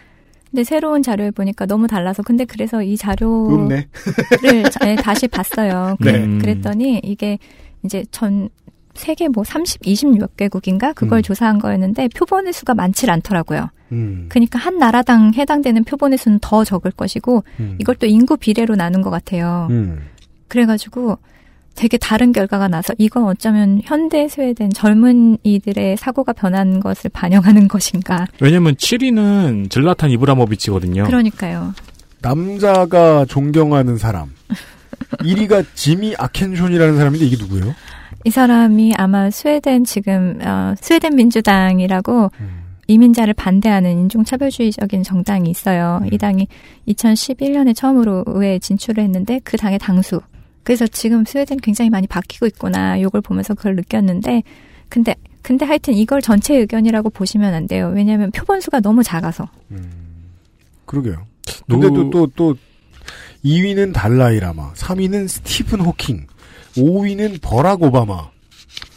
근데 0.51 0.65
새로운 0.65 1.03
자료를 1.03 1.33
보니까 1.33 1.67
너무 1.67 1.87
달라서 1.87 2.23
근데 2.23 2.45
그래서 2.45 2.83
이 2.83 2.97
자료를 2.97 3.87
네, 4.43 4.97
다시 4.97 5.29
봤어요. 5.29 5.97
그, 6.03 6.09
네. 6.09 6.39
그랬더니 6.39 7.01
이게 7.05 7.39
이제 7.83 8.05
전 8.11 8.49
세계 8.95 9.29
뭐 9.29 9.45
30, 9.45 9.83
20몇 9.83 10.37
개국인가 10.37 10.93
그걸 10.93 11.19
음. 11.19 11.23
조사한 11.23 11.59
거였는데 11.59 12.09
표본의 12.09 12.53
수가 12.53 12.75
많질 12.75 13.11
않더라고요. 13.11 13.69
음. 13.93 14.27
그러니까 14.29 14.59
한 14.59 14.79
나라당 14.79 15.33
해당되는 15.35 15.85
표본의 15.85 16.19
수는 16.19 16.39
더 16.41 16.65
적을 16.65 16.91
것이고 16.91 17.45
음. 17.61 17.77
이걸 17.79 17.95
또 17.97 18.07
인구 18.07 18.37
비례로 18.37 18.75
나눈 18.77 19.03
것 19.03 19.11
같아요. 19.11 19.69
음. 19.71 20.07
그래가지고 20.49 21.19
되게 21.77 21.99
다른 21.99 22.33
결과가 22.33 22.69
나서 22.69 22.95
이건 22.99 23.25
어쩌면 23.25 23.81
현대 23.85 24.27
스웨덴 24.29 24.71
젊은 24.71 25.39
이들의 25.43 25.97
사고가 25.99 26.33
변한 26.33 26.81
것을 26.81 27.11
반영하는 27.11 27.69
것인가. 27.69 28.27
왜냐면 28.41 28.75
7위는 28.75 29.71
질라탄 29.71 30.11
이브라모비치거든요. 30.11 31.05
그러니까요. 31.05 31.75
남자가 32.23 33.25
존경하는 33.27 33.99
사람. 33.99 34.33
1위가 35.21 35.65
지미 35.75 36.15
아켄숀이라는 36.19 36.97
사람인데 36.97 37.27
이게 37.27 37.37
누구예요? 37.39 37.75
이 38.25 38.31
사람이 38.31 38.95
아마 38.97 39.31
스웨덴 39.31 39.85
지금 39.85 40.39
어, 40.43 40.75
스웨덴 40.81 41.15
민주당이라고 41.15 42.31
음. 42.41 42.63
이민자를 42.89 43.35
반대하는 43.35 43.91
인종차별주의적인 43.99 45.03
정당이 45.03 45.51
있어요. 45.51 46.01
음. 46.03 46.09
이 46.13 46.19
당이 46.19 46.49
2011년에 46.89 47.77
처음으로 47.77 48.25
의회에 48.27 48.59
진출을 48.59 49.05
했는데 49.05 49.41
그 49.45 49.57
당의 49.57 49.79
당수. 49.79 50.21
그래서 50.67 50.85
지금 50.89 51.25
스웨덴 51.25 51.59
굉장히 51.59 51.91
많이 51.91 52.09
바뀌고 52.09 52.45
있구나. 52.49 53.01
요걸 53.01 53.21
보면서 53.21 53.55
그걸 53.55 53.77
느꼈는데 53.77 54.43
근데 54.89 55.15
근데 55.43 55.65
하여튼 55.65 55.95
이걸 55.95 56.21
전체 56.21 56.57
의견이라고 56.57 57.11
보시면 57.11 57.55
안 57.55 57.69
돼요. 57.69 57.93
왜냐하면 57.95 58.33
표본수가 58.33 58.81
너무 58.81 59.05
작아서. 59.05 59.49
그러게요. 60.85 61.25
노- 61.69 61.79
근데도 61.79 62.11
또, 62.11 62.27
또, 62.35 62.57
2위는 63.45 63.93
달라이라마, 63.93 64.73
3위는 64.73 65.29
스티븐 65.29 65.81
호킹, 65.83 66.27
5위는 66.77 67.39
버락 67.43 67.85
오바마, 67.85 68.29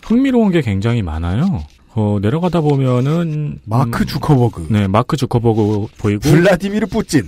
흥미로운 0.05 0.51
게 0.51 0.61
굉장히 0.61 1.03
많아요. 1.03 1.63
어, 1.93 2.17
내려가다 2.19 2.61
보면은 2.61 3.59
마크 3.65 4.01
음, 4.03 4.07
주커버그, 4.07 4.67
네, 4.71 4.87
마크 4.87 5.17
주커버그 5.17 5.87
보이고 5.99 6.19
블라디미르 6.21 6.87
뿌찐, 6.87 7.25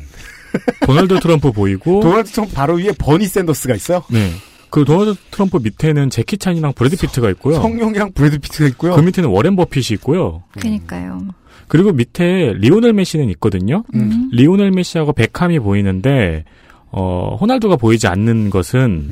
도널드 0.86 1.20
트럼프 1.20 1.52
보이고 1.52 2.02
도널드 2.02 2.32
트럼프 2.32 2.54
바로 2.54 2.76
위에 2.76 2.92
버니 2.98 3.26
샌더스가 3.28 3.76
있어요. 3.76 4.04
네. 4.10 4.32
그 4.70 4.86
도널드 4.86 5.20
트럼프 5.32 5.58
밑에는 5.62 6.10
재키 6.10 6.38
찬이랑 6.38 6.74
브래드 6.74 6.96
피트가 6.98 7.30
있고요. 7.32 7.56
성룡이랑 7.56 8.14
브래드 8.14 8.40
피트가 8.40 8.68
있고요. 8.70 8.96
그 8.96 9.02
밑에는 9.02 9.30
워렌 9.30 9.56
버핏이 9.56 9.88
있고요. 9.96 10.44
그러니까요. 10.54 11.20
그리고 11.68 11.92
밑에 11.92 12.54
리오넬 12.58 12.94
메시는 12.94 13.30
있거든요. 13.32 13.84
음. 13.96 14.30
리오넬 14.32 14.72
메시하고 14.72 15.14
베캄이 15.14 15.60
보이는데 15.60 16.46
어, 16.90 17.38
호날두가 17.40 17.78
보이지 17.78 18.08
않는 18.08 18.50
것은 18.50 19.12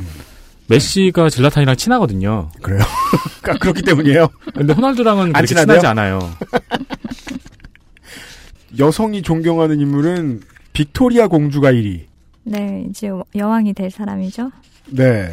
메시가 0.67 1.29
질라탄이랑 1.29 1.75
친하거든요. 1.75 2.50
그래요? 2.62 2.81
아, 3.48 3.53
그렇기 3.58 3.81
때문이에요. 3.81 4.27
근데 4.53 4.74
호날두랑은 4.74 5.27
안 5.27 5.31
그렇게? 5.34 5.48
친하지 5.48 5.88
않아요. 5.88 6.19
여성이 8.77 9.22
존경하는 9.22 9.79
인물은 9.79 10.41
빅토리아 10.79 11.27
공주가 11.27 11.74
1위. 11.74 12.05
네, 12.43 12.86
이제 12.89 13.09
여왕이 13.36 13.74
될 13.74 13.91
사람이죠. 13.91 14.50
네. 14.91 15.29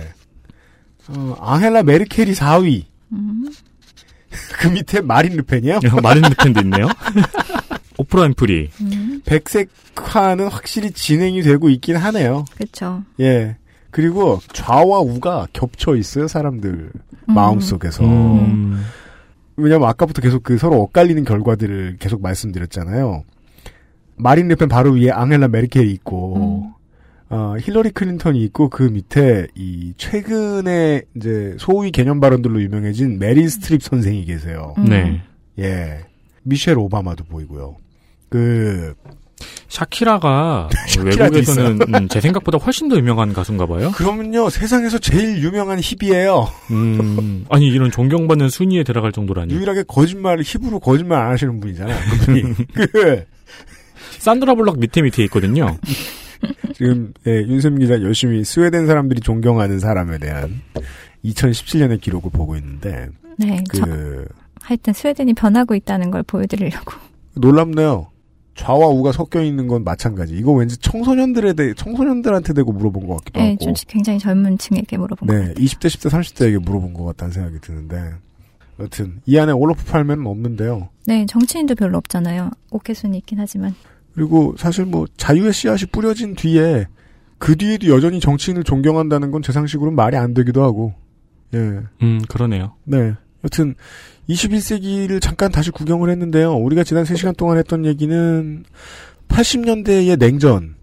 어, 1.09 1.37
앙헬라 1.39 1.85
메르켈이 1.85 2.33
4위. 2.33 2.85
음. 3.13 3.49
그 4.59 4.67
밑에 4.67 5.01
마린 5.01 5.37
르펜이요? 5.37 5.79
마린 6.03 6.25
르펜도 6.25 6.63
있네요. 6.63 6.89
오프라 7.97 8.25
윈프리. 8.25 8.71
음, 8.81 9.23
백색화는 9.25 10.49
확실히 10.49 10.91
진행이 10.91 11.43
되고 11.43 11.69
있긴 11.69 11.95
하네요. 11.95 12.45
그렇죠. 12.57 13.05
예. 13.21 13.57
그리고 13.93 14.41
좌와 14.53 14.99
우가 14.99 15.47
겹쳐 15.53 15.95
있어요, 15.95 16.27
사람들 16.27 16.91
마음속에서. 17.27 18.05
음. 18.05 18.85
왜냐면 19.57 19.89
아까부터 19.89 20.21
계속 20.21 20.43
그 20.43 20.59
서로 20.59 20.83
엇갈리는 20.83 21.25
결과들을 21.25 21.99
계속 22.01 22.21
말씀드렸잖아요. 22.21 23.23
마린 24.17 24.49
르펜 24.49 24.69
바로 24.69 24.93
위에 24.93 25.11
앙헬라 25.11 25.49
메르켈이 25.49 25.91
있고, 25.93 26.73
어, 27.29 27.57
힐러리 27.61 27.91
클린턴이 27.91 28.43
있고, 28.45 28.69
그 28.69 28.83
밑에 28.85 29.47
이 29.55 29.93
최근에 29.97 31.03
이제 31.17 31.57
소위 31.59 31.91
개념 31.91 32.21
발언들로 32.21 32.61
유명해진 32.63 33.19
메릴 33.19 33.51
스트립 33.51 33.83
선생이 33.83 34.25
계세요. 34.25 34.75
음. 34.79 34.85
네. 34.85 35.23
예. 35.59 36.01
미셸 36.45 36.79
오바마도 36.79 37.25
보이고요. 37.25 37.77
그, 38.29 38.95
샤키라가 39.69 40.69
외국에서는 41.05 41.79
음, 41.95 42.09
제 42.09 42.21
생각보다 42.21 42.59
훨씬 42.59 42.89
더 42.89 42.97
유명한 42.97 43.33
가수인가 43.33 43.67
봐요. 43.67 43.91
그러면요, 43.93 44.49
세상에서 44.49 44.99
제일 44.99 45.43
유명한 45.43 45.81
힙이에요. 45.81 46.49
음, 46.71 47.45
아니 47.51 47.67
이런 47.69 47.91
존경받는 47.91 48.49
순위에 48.49 48.85
들어갈 48.85 49.13
정도라니. 49.13 49.53
유일하게 49.53 49.85
거짓말을 49.89 50.45
힙으로 50.45 50.81
거짓말 50.81 51.21
안 51.21 51.33
하시는 51.33 51.61
분이잖아요. 51.61 51.97
그분이. 52.11 52.43
그, 52.75 53.25
산드라 54.19 54.55
블럭 54.55 54.79
밑에 54.79 55.03
밑에 55.03 55.25
있거든요. 55.25 55.77
지금 56.75 57.13
예, 57.27 57.31
윤세민 57.43 57.79
기자 57.81 57.95
열심히 58.03 58.45
스웨덴 58.45 58.87
사람들이 58.87 59.21
존경하는 59.21 59.79
사람에 59.79 60.19
대한 60.19 60.61
2017년의 61.25 62.01
기록을 62.01 62.31
보고 62.31 62.57
있는데 62.57 63.09
네. 63.39 63.63
저, 63.73 63.85
그 63.85 64.27
하여튼 64.61 64.93
스웨덴이 64.93 65.35
변하고 65.35 65.75
있다는 65.75 66.11
걸 66.11 66.23
보여드리려고. 66.23 66.93
놀랍네요. 67.35 68.09
좌와 68.55 68.87
우가 68.89 69.13
섞여 69.13 69.43
있는 69.43 69.69
건 69.69 69.85
마찬가지. 69.85 70.35
이거 70.35 70.53
왠지 70.53 70.79
청소년들에 70.79 71.53
대해 71.53 71.75
청소년들한테 71.75 72.55
대고 72.55 72.73
물어본 72.73 73.07
것 73.07 73.17
같기도 73.19 73.39
네, 73.41 73.51
하고. 73.51 73.65
좀 73.65 73.75
굉장히 73.87 74.19
젊은 74.19 74.57
층에게 74.57 74.97
물어본 74.97 75.29
것 75.29 75.35
네, 75.35 75.41
같아요. 75.49 75.55
20대 75.55 75.87
10대 75.89 76.11
30대에게 76.11 76.59
물어본 76.65 76.95
것 76.95 77.05
같다는 77.05 77.33
생각이 77.33 77.61
드는데 77.61 78.15
여튼 78.81 79.21
이 79.27 79.39
안에 79.39 79.53
올러프 79.53 79.85
팔면은 79.85 80.27
없는데요. 80.27 80.89
네, 81.07 81.27
정치인도 81.27 81.75
별로 81.75 81.99
없잖아요. 81.99 82.51
오케순이 82.71 83.19
있긴 83.19 83.39
하지만. 83.41 83.75
그리고 84.17 84.55
사실 84.59 84.85
뭐 84.87 85.07
자유의 85.17 85.53
씨앗이 85.53 85.83
뿌려진 85.93 86.35
뒤에 86.35 86.87
그 87.39 87.55
뒤에도 87.57 87.89
여전히 87.89 88.19
정치인을 88.19 88.65
존경한다는 88.65 89.31
건 89.31 89.43
제 89.43 89.53
상식으로는 89.53 89.95
말이 89.95 90.17
안 90.17 90.33
되기도 90.35 90.65
하고. 90.65 90.95
예. 91.55 91.59
음, 92.03 92.21
그러네요. 92.29 92.75
네. 92.85 93.15
여튼 93.45 93.75
21세기를 94.29 95.21
잠깐 95.21 95.53
다시 95.53 95.71
구경을 95.71 96.11
했는데요. 96.11 96.55
우리가 96.55 96.83
지난 96.83 97.05
3시간 97.05 97.37
동안 97.37 97.59
했던 97.59 97.85
얘기는 97.85 98.65
80년대의 99.29 100.19
냉전 100.19 100.75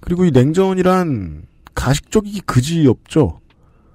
그리고 0.00 0.24
이 0.24 0.30
냉전이란 0.30 1.44
가식적이기 1.74 2.40
그지 2.42 2.86
없죠. 2.88 3.40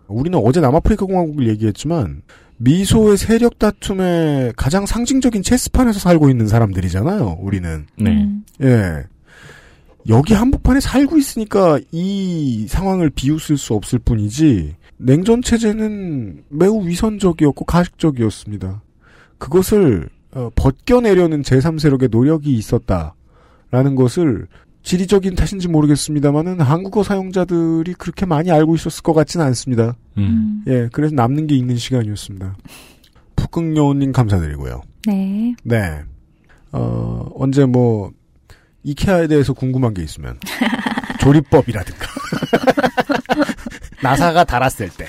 우리는 0.08 0.40
어제 0.42 0.62
남아프리카 0.62 1.06
공화국을 1.06 1.48
얘기했지만 1.50 2.22
미소의 2.58 3.18
세력 3.18 3.60
다툼의 3.60 4.54
가장 4.56 4.86
상징적인 4.86 5.44
체스판에서 5.44 6.00
살고 6.00 6.30
있는 6.30 6.48
사람들이잖아요. 6.48 7.38
우리는. 7.40 7.86
네. 7.98 8.12
음, 8.12 8.46
예. 8.62 9.04
여기 10.08 10.34
한복판에 10.34 10.80
살고 10.80 11.18
있으니까 11.18 11.80
이 11.92 12.68
상황을 12.70 13.10
비웃을 13.10 13.58
수 13.58 13.74
없을 13.74 14.00
뿐이지 14.00 14.76
냉전 14.98 15.42
체제는 15.42 16.44
매우 16.50 16.86
위선적이었고 16.88 17.66
가식적이었습니다. 17.66 18.82
그것을 19.38 20.10
어, 20.32 20.50
벗겨내려는 20.56 21.42
제3세력의 21.42 22.12
노력이 22.12 22.54
있었다라는 22.54 23.96
것을 23.96 24.48
지리적인 24.86 25.36
탓인지 25.36 25.68
모르겠습니다만은 25.68 26.62
한국어 26.62 27.04
사용자들이 27.04 27.96
그렇게 27.96 28.26
많이 28.26 28.52
알고 28.52 28.76
있었을 28.76 29.02
것 29.02 29.14
같지는 29.14 29.46
않습니다. 29.48 29.96
음. 30.18 30.64
예, 30.68 30.88
그래서 30.92 31.16
남는 31.16 31.48
게 31.48 31.56
있는 31.56 31.76
시간이었습니다. 31.76 32.56
푹극여우님 33.36 34.12
감사드리고요. 34.12 34.84
네. 35.08 35.56
네. 35.64 36.04
어, 36.72 37.30
언제 37.36 37.66
뭐, 37.66 38.12
이케아에 38.84 39.28
대해서 39.28 39.54
궁금한 39.54 39.94
게 39.96 40.04
있으면, 40.04 40.40
조립법이라든가, 41.20 42.06
나사가 44.04 44.44
달았을 44.44 44.90
때, 44.90 45.08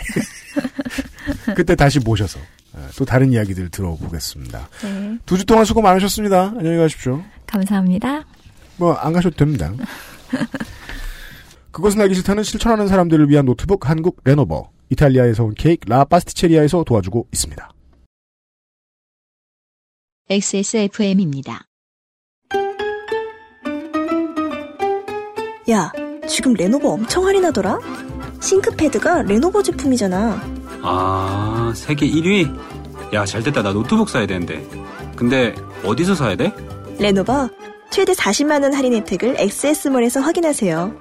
그때 1.54 1.76
다시 1.76 1.98
모셔서, 2.00 2.38
어, 2.72 2.88
또 2.96 3.04
다른 3.04 3.30
이야기들 3.30 3.68
들어보겠습니다. 3.68 4.68
네. 4.82 5.18
두주 5.26 5.44
동안 5.44 5.66
수고 5.66 5.82
많으셨습니다. 5.82 6.54
안녕히 6.56 6.78
가십시오. 6.78 7.22
감사합니다. 7.46 8.24
뭐, 8.78 8.94
안 8.94 9.12
가셔도 9.12 9.36
됩니다. 9.36 9.72
그것은 11.70 12.00
알기 12.00 12.14
싫다는 12.14 12.42
실천하는 12.42 12.88
사람들을 12.88 13.28
위한 13.28 13.44
노트북 13.44 13.88
한국 13.88 14.20
레노버. 14.24 14.70
이탈리아에서 14.88 15.44
온 15.44 15.54
케이크 15.54 15.88
라 15.88 16.04
파스티체리아에서 16.04 16.84
도와주고 16.84 17.28
있습니다. 17.32 17.70
XSFM입니다. 20.30 21.66
야, 25.70 25.92
지금 26.28 26.54
레노버 26.54 26.90
엄청 26.90 27.26
할인하더라? 27.26 27.78
싱크패드가 28.40 29.22
레노버 29.22 29.62
제품이잖아. 29.62 30.40
아, 30.82 31.72
세계 31.74 32.06
1위? 32.08 33.14
야, 33.14 33.24
잘 33.24 33.42
됐다. 33.42 33.62
나 33.62 33.72
노트북 33.72 34.08
사야 34.08 34.26
되는데. 34.26 34.64
근데 35.16 35.54
어디서 35.84 36.14
사야 36.14 36.36
돼? 36.36 36.52
레노버 36.98 37.48
최대 37.90 38.12
40만원 38.12 38.72
할인 38.72 38.94
혜택을 38.94 39.36
XS몰에서 39.38 40.20
확인하세요. 40.20 40.94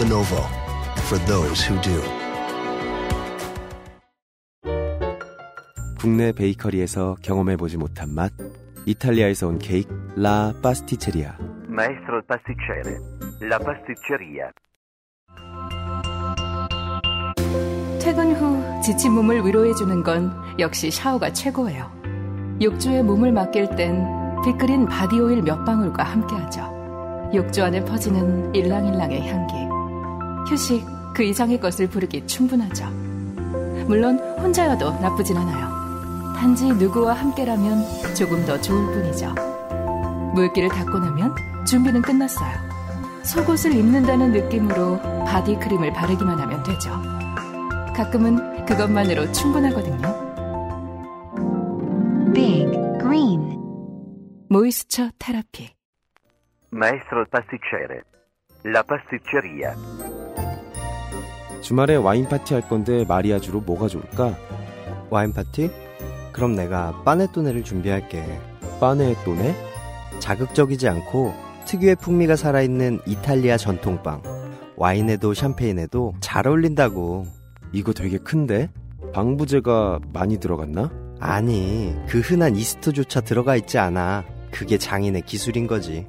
Lenovo 0.00 0.44
for 1.06 1.24
those 1.26 1.68
who 1.68 1.80
do. 1.82 2.00
국내 5.98 6.32
베이커리에서 6.32 7.16
경험해보지 7.22 7.76
못한 7.76 8.14
맛 8.14 8.32
이탈리아에서 8.86 9.48
온 9.48 9.58
케이크 9.58 9.92
라 10.16 10.52
파스티체리아 10.62 11.36
Maestro 11.68 12.20
pasticcere, 12.26 12.96
la 13.42 13.58
pasticceria. 13.58 14.50
퇴근 18.00 18.34
후 18.34 18.82
지친 18.82 19.12
몸을 19.12 19.46
위로해주는 19.46 20.02
건 20.02 20.32
역시 20.58 20.90
샤워가 20.90 21.32
최고예요. 21.32 21.90
욕조에 22.62 23.02
몸을 23.02 23.32
맡길 23.32 23.76
땐 23.76 24.04
빅그린 24.44 24.86
바디오일 24.86 25.42
몇 25.42 25.64
방울과 25.64 26.02
함께하죠. 26.02 27.30
욕조 27.34 27.64
안에 27.64 27.84
퍼지는 27.84 28.54
일랑일랑의 28.54 29.28
향기. 29.28 29.54
휴식 30.48 30.84
그 31.14 31.22
이상의 31.22 31.60
것을 31.60 31.88
부르기 31.88 32.26
충분하죠. 32.26 32.86
물론 33.86 34.18
혼자여도 34.38 35.00
나쁘진 35.00 35.36
않아요. 35.36 36.34
단지 36.36 36.72
누구와 36.72 37.14
함께라면 37.14 37.84
조금 38.14 38.44
더 38.46 38.58
좋을 38.60 38.86
뿐이죠. 38.94 39.34
물기를 40.34 40.70
닦고 40.70 40.98
나면 40.98 41.34
준비는 41.66 42.00
끝났어요. 42.02 42.70
속옷을 43.22 43.74
입는다는 43.74 44.32
느낌으로 44.32 44.98
바디크림을 45.26 45.92
바르기만 45.92 46.40
하면 46.40 46.62
되죠. 46.62 46.90
가끔은 47.94 48.64
그것만으로 48.64 49.30
충분하거든요. 49.32 50.19
moisture 54.52 55.10
therapy. 55.16 55.68
Maestro 56.72 57.24
pasticcere, 57.30 58.00
la 58.66 58.82
pasticceria. 58.82 59.76
주말에 61.62 61.94
와인 61.94 62.28
파티 62.28 62.54
할 62.54 62.68
건데 62.68 63.04
마리아주로 63.06 63.60
뭐가 63.60 63.86
좋을까? 63.86 64.36
와인 65.08 65.32
파티? 65.32 65.70
그럼 66.32 66.56
내가 66.56 67.00
빠네토네를 67.04 67.62
준비할게. 67.62 68.24
빠네또네? 68.80 69.54
자극적이지 70.18 70.88
않고 70.88 71.32
특유의 71.66 71.96
풍미가 72.00 72.34
살아있는 72.34 73.02
이탈리아 73.06 73.56
전통빵. 73.56 74.20
와인에도 74.74 75.32
샴페인에도 75.32 76.14
잘 76.18 76.48
어울린다고. 76.48 77.24
이거 77.70 77.92
되게 77.92 78.18
큰데? 78.18 78.68
방부제가 79.12 80.00
많이 80.12 80.40
들어갔나? 80.40 80.90
아니, 81.20 81.94
그 82.08 82.18
흔한 82.18 82.56
이스트조차 82.56 83.20
들어가 83.20 83.54
있지 83.54 83.78
않아. 83.78 84.24
그게 84.50 84.78
장인의 84.78 85.22
기술인 85.22 85.66
거지. 85.66 86.06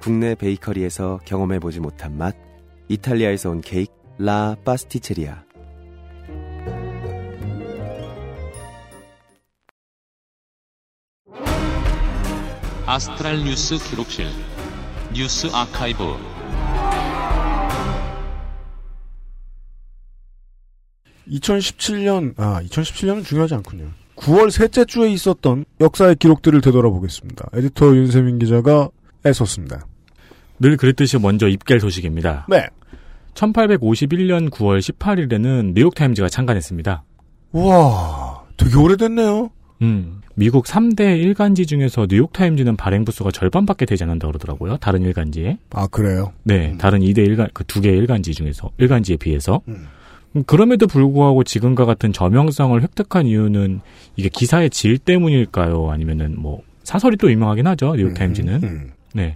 국내 0.00 0.34
베이커리에서 0.34 1.20
경험해보지 1.24 1.78
못한 1.78 2.18
맛 2.18 2.34
이탈리아에서 2.88 3.50
온 3.50 3.60
케이크 3.60 3.92
라 4.18 4.56
파스티체리아 4.64 5.44
아스트랄 12.84 13.44
뉴스 13.44 13.78
기록실 13.78 14.26
뉴스 15.14 15.46
아카이브 15.52 16.02
2017년, 21.28 22.34
아, 22.38 22.60
2017년은 22.62 23.24
중요하지 23.24 23.54
않군요. 23.54 24.01
9월 24.16 24.50
셋째 24.50 24.84
주에 24.84 25.10
있었던 25.10 25.64
역사의 25.80 26.16
기록들을 26.16 26.60
되돌아보겠습니다. 26.60 27.48
에디터 27.54 27.96
윤세민 27.96 28.38
기자가 28.38 28.88
애썼습니다. 29.26 29.86
늘 30.60 30.76
그랬듯이 30.76 31.18
먼저 31.18 31.48
입결 31.48 31.80
소식입니다. 31.80 32.46
네. 32.48 32.66
1851년 33.34 34.50
9월 34.50 34.78
18일에는 34.80 35.72
뉴욕타임즈가 35.74 36.28
창간했습니다. 36.28 37.02
와, 37.52 38.42
되게 38.56 38.76
오래됐네요. 38.76 39.50
음, 39.82 40.20
미국 40.34 40.66
3대 40.66 41.18
일간지 41.18 41.66
중에서 41.66 42.06
뉴욕타임즈는 42.08 42.76
발행 42.76 43.04
부수가 43.04 43.30
절반밖에 43.32 43.86
되지 43.86 44.04
않는다 44.04 44.28
그러더라고요. 44.28 44.76
다른 44.76 45.02
일간지에. 45.02 45.58
아, 45.70 45.86
그래요? 45.88 46.32
네, 46.44 46.76
다른 46.78 47.00
2대 47.00 47.18
일간, 47.18 47.48
그 47.52 47.64
두 47.64 47.80
개의 47.80 47.96
일간지 47.98 48.32
중에서, 48.32 48.70
일간지에 48.78 49.16
비해서. 49.16 49.62
음. 49.68 49.86
음, 50.36 50.44
그럼에도 50.46 50.86
불구하고 50.86 51.44
지금과 51.44 51.84
같은 51.84 52.12
저명성을 52.12 52.80
획득한 52.82 53.26
이유는 53.26 53.80
이게 54.16 54.28
기사의 54.28 54.70
질 54.70 54.98
때문일까요? 54.98 55.90
아니면은 55.90 56.34
뭐, 56.38 56.62
사설이 56.84 57.16
또 57.16 57.30
유명하긴 57.30 57.66
하죠. 57.68 57.94
뉴욕타임즈는. 57.96 58.60
음. 58.64 58.90
네. 59.14 59.34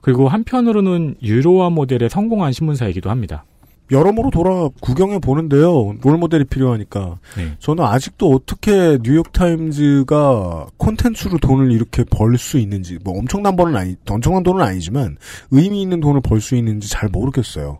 그리고 0.00 0.28
한편으로는 0.28 1.16
유로화 1.22 1.70
모델에 1.70 2.08
성공한 2.08 2.52
신문사이기도 2.52 3.10
합니다. 3.10 3.44
여러모로 3.92 4.30
돌아 4.30 4.68
구경해 4.80 5.18
보는데요. 5.18 5.94
롤 6.02 6.16
모델이 6.16 6.44
필요하니까. 6.44 7.18
네. 7.36 7.56
저는 7.58 7.84
아직도 7.84 8.30
어떻게 8.30 8.98
뉴욕 9.02 9.32
타임즈가 9.32 10.68
콘텐츠로 10.76 11.38
돈을 11.38 11.72
이렇게 11.72 12.04
벌 12.04 12.38
수 12.38 12.58
있는지 12.58 12.98
뭐 13.02 13.18
엄청난 13.18 13.56
돈은 13.56 13.74
아니 13.76 13.96
엄청난 14.08 14.42
돈은 14.44 14.64
아니지만 14.64 15.16
의미 15.50 15.82
있는 15.82 15.98
돈을 16.00 16.20
벌 16.22 16.40
수 16.40 16.54
있는지 16.54 16.88
잘 16.88 17.08
모르겠어요. 17.10 17.78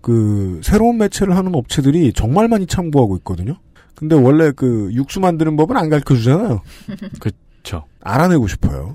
그 0.00 0.60
새로운 0.62 0.98
매체를 0.98 1.36
하는 1.36 1.54
업체들이 1.54 2.12
정말 2.12 2.48
많이 2.48 2.66
참고하고 2.66 3.16
있거든요. 3.18 3.54
근데 3.94 4.14
원래 4.14 4.52
그 4.52 4.90
육수 4.92 5.20
만드는 5.20 5.56
법은 5.56 5.76
안 5.76 5.88
가르쳐 5.88 6.14
주잖아요. 6.14 6.62
그렇죠. 7.18 7.84
알아내고 8.00 8.46
싶어요. 8.46 8.94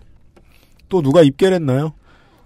또 0.90 1.02
누가 1.02 1.22
입결했나요? 1.22 1.94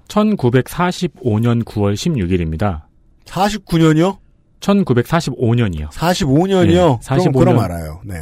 1945년 0.07 1.63
9월 1.63 1.93
16일입니다. 1.93 2.83
49년이요? 3.25 4.17
1945년이요. 4.59 5.89
45년이요? 5.91 6.99
45년. 7.01 7.23
그럼, 7.23 7.33
그럼 7.33 7.59
알아요. 7.59 8.01
네. 8.05 8.15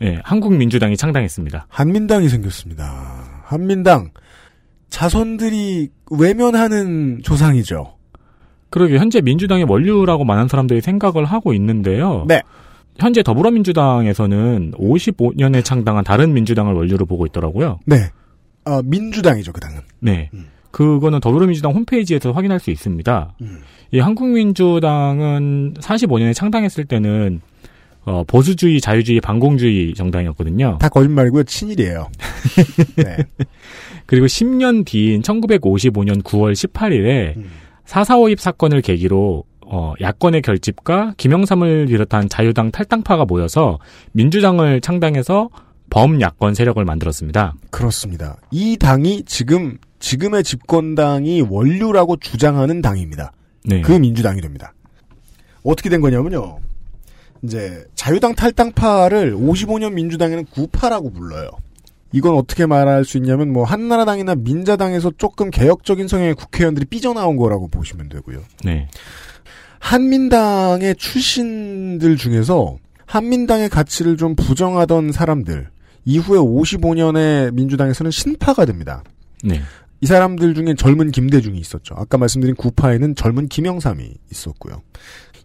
네, 0.00 0.20
한국민주당이 0.24 0.96
창당했습니다. 0.96 1.66
한민당이 1.68 2.28
생겼습니다. 2.28 3.42
한민당. 3.44 4.10
자손들이 4.90 5.88
외면하는 6.10 7.20
조상이죠. 7.22 7.95
그러게 8.76 8.98
현재 8.98 9.22
민주당의 9.22 9.64
원류라고 9.64 10.24
많은 10.24 10.48
사람들이 10.48 10.82
생각을 10.82 11.24
하고 11.24 11.54
있는데요. 11.54 12.26
네. 12.28 12.42
현재 12.98 13.22
더불어민주당에서는 13.22 14.72
55년에 14.76 15.64
창당한 15.64 16.04
다른 16.04 16.34
민주당을 16.34 16.74
원류로 16.74 17.06
보고 17.06 17.24
있더라고요. 17.24 17.80
네. 17.86 18.10
아, 18.66 18.82
민주당이죠, 18.84 19.54
그 19.54 19.60
당은. 19.60 19.80
네. 20.00 20.28
그거는 20.72 21.20
더불어민주당 21.20 21.72
홈페이지에서 21.72 22.32
확인할 22.32 22.60
수 22.60 22.70
있습니다. 22.70 23.36
음. 23.40 23.60
이 23.92 23.98
한국민주당은 23.98 25.76
45년에 25.80 26.34
창당했을 26.34 26.84
때는 26.84 27.40
어, 28.04 28.24
보수주의, 28.24 28.82
자유주의, 28.82 29.22
반공주의 29.22 29.94
정당이었거든요. 29.94 30.76
다 30.82 30.90
거짓말이고요. 30.90 31.44
친일이에요. 31.44 32.10
네. 32.96 33.16
그리고 34.04 34.26
10년 34.26 34.84
뒤인 34.84 35.22
1955년 35.22 36.22
9월 36.22 36.52
18일에 36.52 37.38
음. 37.38 37.50
4.4.5입 37.86 38.38
사건을 38.38 38.82
계기로 38.82 39.44
어, 39.68 39.94
야권의 40.00 40.42
결집과 40.42 41.14
김영삼을 41.16 41.86
비롯한 41.86 42.28
자유당 42.28 42.70
탈당파가 42.70 43.24
모여서 43.24 43.78
민주당을 44.12 44.80
창당해서 44.80 45.50
범야권 45.90 46.54
세력을 46.54 46.84
만들었습니다. 46.84 47.54
그렇습니다. 47.70 48.36
이 48.50 48.76
당이 48.76 49.24
지금 49.24 49.78
지금의 49.98 50.44
집권당이 50.44 51.42
원류라고 51.42 52.16
주장하는 52.16 52.82
당입니다. 52.82 53.32
네. 53.64 53.80
그 53.80 53.92
민주당이 53.92 54.40
됩니다. 54.40 54.72
어떻게 55.64 55.88
된 55.88 56.00
거냐면요. 56.00 56.58
이제 57.42 57.84
자유당 57.94 58.34
탈당파를 58.34 59.34
55년 59.34 59.92
민주당에는 59.92 60.44
구파라고 60.46 61.12
불러요. 61.12 61.50
이건 62.16 62.34
어떻게 62.34 62.64
말할 62.64 63.04
수 63.04 63.18
있냐면 63.18 63.52
뭐 63.52 63.64
한나라당이나 63.64 64.36
민자당에서 64.36 65.12
조금 65.18 65.50
개혁적인 65.50 66.08
성향의 66.08 66.34
국회의원들이 66.34 66.86
삐져나온 66.86 67.36
거라고 67.36 67.68
보시면 67.68 68.08
되고요. 68.08 68.42
네. 68.64 68.88
한민당의 69.80 70.96
출신들 70.96 72.16
중에서 72.16 72.78
한민당의 73.04 73.68
가치를 73.68 74.16
좀 74.16 74.34
부정하던 74.34 75.12
사람들 75.12 75.68
이후에 76.06 76.38
55년에 76.38 77.52
민주당에서는 77.52 78.10
신파가 78.10 78.64
됩니다. 78.64 79.04
네. 79.44 79.60
이 80.00 80.06
사람들 80.06 80.54
중에 80.54 80.74
젊은 80.74 81.10
김대중이 81.10 81.58
있었죠. 81.58 81.96
아까 81.98 82.16
말씀드린 82.16 82.54
구파에는 82.54 83.14
젊은 83.14 83.46
김영삼이 83.46 84.10
있었고요. 84.32 84.80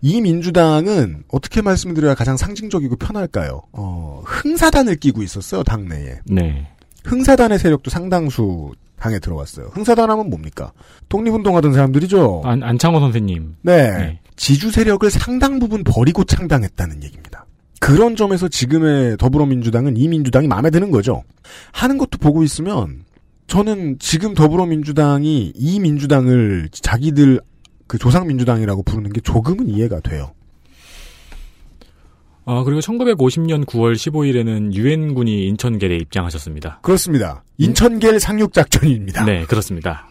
이 0.02 0.22
민주당은 0.22 1.24
어떻게 1.28 1.62
말씀드려야 1.62 2.16
가장 2.16 2.38
상징적이고 2.38 2.96
편할까요? 2.96 3.62
어, 3.72 4.22
흥사단을 4.26 4.96
끼고 4.96 5.22
있었어요, 5.22 5.64
당내에. 5.64 6.20
네. 6.26 6.68
흥사단의 7.04 7.60
세력도 7.60 7.90
상당수 7.92 8.72
당에 8.98 9.20
들어왔어요. 9.20 9.68
흥사단 9.74 10.10
하면 10.10 10.30
뭡니까? 10.30 10.72
독립운동하던 11.10 11.74
사람들이죠. 11.74 12.44
안, 12.46 12.62
안창호 12.64 13.00
선생님. 13.00 13.56
네. 13.64 14.20
지주 14.36 14.72
세력을 14.72 15.10
상당 15.10 15.60
부분 15.60 15.84
버리고 15.84 16.24
창당했다는 16.24 17.04
얘기입니다. 17.04 17.46
그런 17.80 18.16
점에서 18.16 18.48
지금의 18.48 19.18
더불어민주당은 19.18 19.98
이 19.98 20.08
민주당이 20.08 20.48
마음에 20.48 20.70
드는 20.70 20.92
거죠. 20.92 21.24
하는 21.72 21.98
것도 21.98 22.20
보고 22.20 22.44
있으면 22.44 23.04
저는 23.48 23.98
지금 24.00 24.36
더불어민주당이 24.36 25.54
이 25.56 25.80
민주당을 25.80 26.70
자기들 26.72 27.42
그 27.92 27.98
조상민주당이라고 27.98 28.84
부르는 28.84 29.12
게 29.12 29.20
조금은 29.20 29.68
이해가 29.68 30.00
돼요. 30.00 30.32
아, 32.46 32.64
그리고 32.64 32.80
1950년 32.80 33.66
9월 33.66 33.96
15일에는 33.96 34.74
유엔군이 34.74 35.46
인천계에 35.50 35.98
입장하셨습니다. 35.98 36.80
그렇습니다. 36.84 37.44
인천계를 37.58 38.22
상륙작전입니다. 38.22 39.26
네, 39.26 39.44
그렇습니다. 39.44 40.08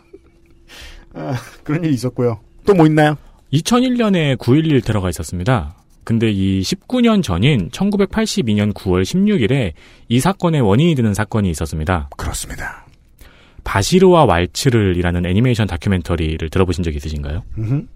아, 1.15 1.33
그런 1.65 1.83
일이 1.83 1.95
있었고요. 1.95 2.41
또 2.67 2.75
뭐 2.75 2.85
있나요? 2.85 3.17
2001년에 3.55 4.37
9.11 4.37 4.85
테러가 4.85 5.09
있었습니다. 5.09 5.75
근데 6.05 6.31
이 6.31 6.61
19년 6.61 7.23
전인 7.23 7.71
1982년 7.71 8.75
9월 8.75 9.05
16일에 9.05 9.73
이 10.11 10.21
사건의 10.21 10.61
원인이 10.61 10.95
되는 10.97 11.15
사건이 11.15 11.49
있었습니다. 11.49 12.11
그렇습니다. 12.19 12.85
바시르와 13.65 14.25
왈츠를이라는 14.25 15.27
애니메이션 15.27 15.67
다큐멘터리를 15.67 16.49
들어보신 16.51 16.85
적 16.85 16.95
있으신가요? 16.95 17.43
음흠. 17.59 17.87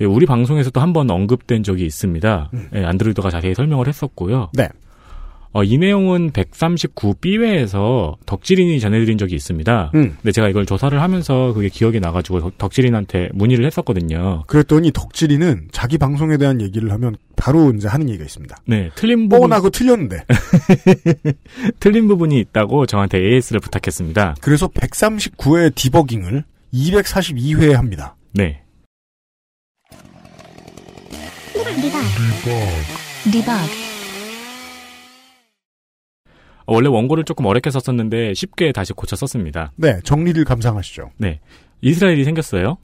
예, 0.00 0.04
우리 0.04 0.26
방송에서 0.26 0.70
도 0.70 0.80
한 0.80 0.92
번 0.92 1.10
언급된 1.10 1.62
적이 1.62 1.86
있습니다. 1.86 2.50
예, 2.74 2.84
안드로이드가 2.84 3.30
자세히 3.30 3.54
설명을 3.54 3.88
했었고요. 3.88 4.50
네. 4.54 4.68
어, 5.56 5.64
이 5.64 5.78
내용은 5.78 6.32
139B회에서 6.32 8.16
덕질인이 8.26 8.78
전해드린 8.78 9.16
적이 9.16 9.36
있습니다. 9.36 9.90
음. 9.94 10.14
근데 10.20 10.30
제가 10.30 10.50
이걸 10.50 10.66
조사를 10.66 11.00
하면서 11.00 11.54
그게 11.54 11.70
기억이 11.70 11.98
나가지고 11.98 12.40
덕- 12.40 12.58
덕질인한테 12.58 13.30
문의를 13.32 13.64
했었거든요. 13.64 14.44
그랬더니 14.48 14.92
덕질이는 14.92 15.68
자기 15.72 15.96
방송에 15.96 16.36
대한 16.36 16.60
얘기를 16.60 16.92
하면 16.92 17.16
바로 17.36 17.72
이제 17.72 17.88
하는 17.88 18.06
얘기가 18.10 18.24
있습니다. 18.26 18.54
네, 18.66 18.90
틀린 18.96 19.30
부분. 19.30 19.44
어, 19.44 19.48
나 19.48 19.56
그거 19.56 19.70
틀렸는데. 19.70 20.24
틀린 21.80 22.06
부분이 22.06 22.38
있다고 22.38 22.84
저한테 22.84 23.16
AS를 23.18 23.60
부탁했습니다. 23.60 24.36
그래서 24.42 24.68
139회 24.68 25.74
디버깅을 25.74 26.44
242회에 26.74 27.72
합니다. 27.72 28.14
네. 28.34 28.60
리버그 31.76 32.50
어, 32.50 33.85
원래 36.66 36.88
원고를 36.88 37.24
조금 37.24 37.46
어렵게 37.46 37.70
썼었는데 37.70 38.34
쉽게 38.34 38.72
다시 38.72 38.92
고쳐 38.92 39.16
썼습니다. 39.16 39.72
네, 39.76 40.00
정리를 40.02 40.44
감상하시죠. 40.44 41.10
네. 41.18 41.40
이스라엘이 41.80 42.24
생겼어요. 42.24 42.78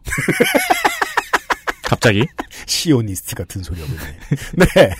갑자기. 1.84 2.24
시오니스트 2.66 3.34
같은 3.34 3.62
소리 3.62 3.80
하고 3.80 3.92
있네. 3.92 4.66
네. 4.76 4.90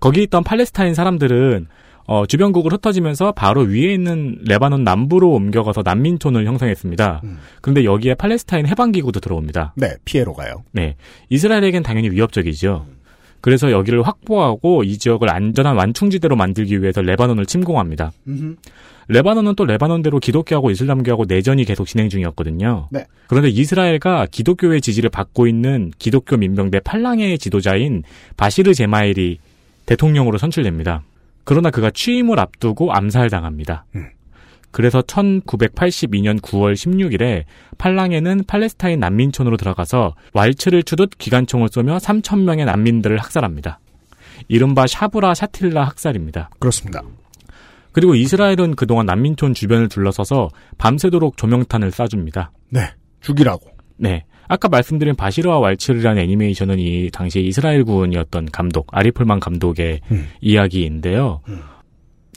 거기 0.00 0.22
있던 0.22 0.44
팔레스타인 0.44 0.94
사람들은 0.94 1.66
어, 2.06 2.26
주변국을 2.26 2.72
흩어지면서 2.74 3.32
바로 3.32 3.62
위에 3.62 3.94
있는 3.94 4.38
레바논 4.46 4.84
남부로 4.84 5.30
옮겨가서 5.32 5.82
난민촌을 5.84 6.44
형성했습니다. 6.46 7.22
그런데 7.62 7.84
여기에 7.84 8.14
팔레스타인 8.14 8.66
해방기구도 8.66 9.20
들어옵니다. 9.20 9.72
네, 9.76 9.94
피해로 10.04 10.34
가요. 10.34 10.64
네. 10.72 10.96
이스라엘에겐 11.30 11.82
당연히 11.82 12.10
위협적이죠. 12.10 12.86
그래서 13.44 13.70
여기를 13.70 14.02
확보하고 14.04 14.84
이 14.84 14.96
지역을 14.96 15.28
안전한 15.30 15.76
완충지대로 15.76 16.34
만들기 16.34 16.80
위해서 16.80 17.02
레바논을 17.02 17.44
침공합니다. 17.44 18.10
음흠. 18.26 18.56
레바논은 19.08 19.54
또 19.54 19.66
레바논대로 19.66 20.18
기독교하고 20.18 20.70
이슬람교하고 20.70 21.26
내전이 21.28 21.66
계속 21.66 21.86
진행 21.86 22.08
중이었거든요. 22.08 22.88
네. 22.90 23.04
그런데 23.26 23.50
이스라엘과 23.50 24.28
기독교의 24.30 24.80
지지를 24.80 25.10
받고 25.10 25.46
있는 25.46 25.92
기독교 25.98 26.38
민병대 26.38 26.80
팔랑의 26.80 27.38
지도자인 27.38 28.02
바시르 28.38 28.72
제마일이 28.72 29.40
대통령으로 29.84 30.38
선출됩니다. 30.38 31.02
그러나 31.44 31.70
그가 31.70 31.90
취임을 31.90 32.40
앞두고 32.40 32.94
암살당합니다. 32.94 33.84
그래서 34.74 35.02
1982년 35.02 36.40
9월 36.40 36.74
16일에 36.74 37.44
팔랑에는 37.78 38.42
팔레스타인 38.48 38.98
난민촌으로 38.98 39.56
들어가서 39.56 40.16
왈츠를 40.32 40.82
추듯 40.82 41.16
기관총을 41.16 41.68
쏘며 41.70 41.98
3,000명의 41.98 42.64
난민들을 42.64 43.16
학살합니다. 43.18 43.78
이른바 44.48 44.88
샤브라 44.88 45.34
샤틸라 45.34 45.84
학살입니다. 45.84 46.50
그렇습니다. 46.58 47.02
그리고 47.92 48.16
이스라엘은 48.16 48.74
그동안 48.74 49.06
난민촌 49.06 49.54
주변을 49.54 49.88
둘러서서 49.88 50.48
밤새도록 50.76 51.36
조명탄을 51.36 51.92
쏴줍니다. 51.92 52.48
네. 52.70 52.80
죽이라고. 53.20 53.70
네. 53.96 54.24
아까 54.48 54.68
말씀드린 54.68 55.14
바시르와 55.14 55.60
왈츠르라는 55.60 56.20
애니메이션은 56.20 56.80
이 56.80 57.10
당시 57.12 57.42
이스라엘군이었던 57.42 58.48
감독, 58.50 58.88
아리플만 58.90 59.38
감독의 59.38 60.00
이야기인데요. 60.40 61.42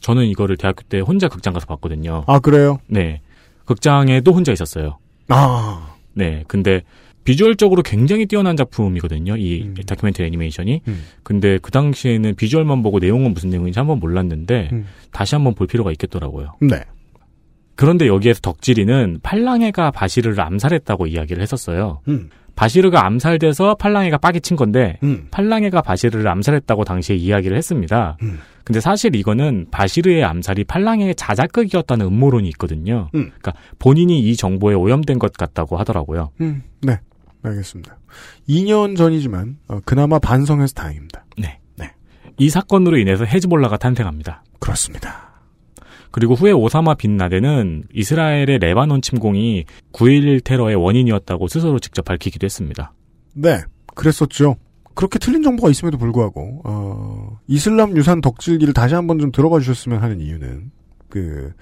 저는 0.02 0.26
이거를 0.26 0.58
대학교 0.58 0.82
때 0.84 1.00
혼자 1.00 1.28
극장 1.28 1.54
가서 1.54 1.66
봤거든요. 1.66 2.24
아, 2.28 2.40
그래요? 2.40 2.80
네. 2.88 3.22
극장에도 3.66 4.32
혼자 4.34 4.52
있었어요. 4.52 4.98
아. 5.30 5.96
네. 6.14 6.44
근데 6.48 6.84
비주얼적으로 7.24 7.84
굉장히 7.84 8.26
뛰어난 8.26 8.56
작품이거든요. 8.56 9.36
이 9.38 9.74
다큐멘터리 9.86 10.28
애니메이션이. 10.28 10.82
근데 11.24 11.58
그 11.62 11.72
당시에는 11.72 12.36
비주얼만 12.36 12.82
보고 12.84 13.00
내용은 13.00 13.34
무슨 13.34 13.50
내용인지 13.50 13.78
한번 13.78 14.00
몰랐는데 14.00 14.70
다시 15.12 15.36
한번 15.36 15.54
볼 15.54 15.68
필요가 15.68 15.92
있겠더라고요. 15.92 16.56
네. 16.62 16.84
그런데 17.76 18.08
여기에서 18.08 18.40
덕질이는 18.40 19.20
팔랑해가 19.24 19.92
바시르를 19.92 20.40
암살했다고 20.40 21.08
이야기를 21.08 21.44
했었어요. 21.44 22.00
음. 22.58 22.60
바시르가 22.60 23.06
암살돼서 23.06 23.76
팔랑해가 23.76 24.18
빠기 24.18 24.42
친 24.42 24.58
건데 24.58 24.98
음. 25.04 25.28
팔랑해가 25.32 25.82
바시르를 25.82 26.28
암살했다고 26.28 26.84
당시에 26.84 27.16
이야기를 27.16 27.56
했습니다. 27.56 28.18
음. 28.24 28.40
근데 28.64 28.82
사실 28.82 29.16
이거는 29.16 29.68
바시르의 29.72 30.24
암살이 30.26 30.66
팔랑해의 30.66 31.16
자작극이었다는 31.16 32.06
음모론이 32.06 32.50
있거든요. 32.50 33.10
음. 33.16 33.32
그러니까 33.40 33.54
본인이 33.80 34.20
이 34.20 34.36
정보에 34.36 34.74
오염된 34.76 35.20
것 35.20 35.32
같다고 35.34 35.78
하더라고요. 35.78 36.32
음, 36.42 36.64
네. 36.82 37.00
알겠습니다. 37.44 37.98
2년 38.50 38.98
전이지만, 38.98 39.58
어, 39.70 39.80
그나마 39.86 40.20
반성해서 40.20 40.74
다행입니다. 40.74 41.24
네. 41.38 41.60
이 42.38 42.50
사건으로 42.50 42.98
인해서 42.98 43.26
헤즈볼라가 43.26 43.78
탄생합니다. 43.78 44.44
그렇습니다. 44.60 45.27
그리고 46.12 46.34
후에 46.34 46.52
오사마 46.52 46.96
빈 46.96 47.18
라덴은 47.18 47.86
이스라엘의 47.94 48.60
레바논 48.60 49.02
침공이 49.02 49.66
9.11 49.94 50.44
테러의 50.44 50.76
원인이었다고 50.76 51.48
스스로 51.48 51.80
직접 51.80 52.06
밝히기도 52.06 52.46
했습니다. 52.46 52.94
네. 53.34 53.62
그랬었죠. 53.96 54.56
그렇게 54.94 55.20
틀린 55.20 55.44
정보가 55.44 55.70
있음에도 55.70 55.98
불구하고, 55.98 56.62
어, 56.66 57.40
이슬람 57.48 57.96
유산 57.98 58.20
덕질기를 58.20 58.74
다시 58.74 58.96
한번 58.96 59.20
좀 59.20 59.32
들어봐 59.32 59.60
주셨으면 59.60 60.02
하는 60.02 60.20
이유는, 60.20 60.72
그, 61.08 61.54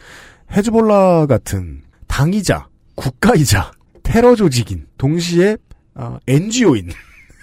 헤즈볼라 0.51 1.25
같은 1.25 1.81
당이자, 2.07 2.67
국가이자, 2.95 3.71
테러 4.03 4.35
조직인, 4.35 4.85
동시에, 4.97 5.57
어, 5.95 6.17
NGO인. 6.27 6.89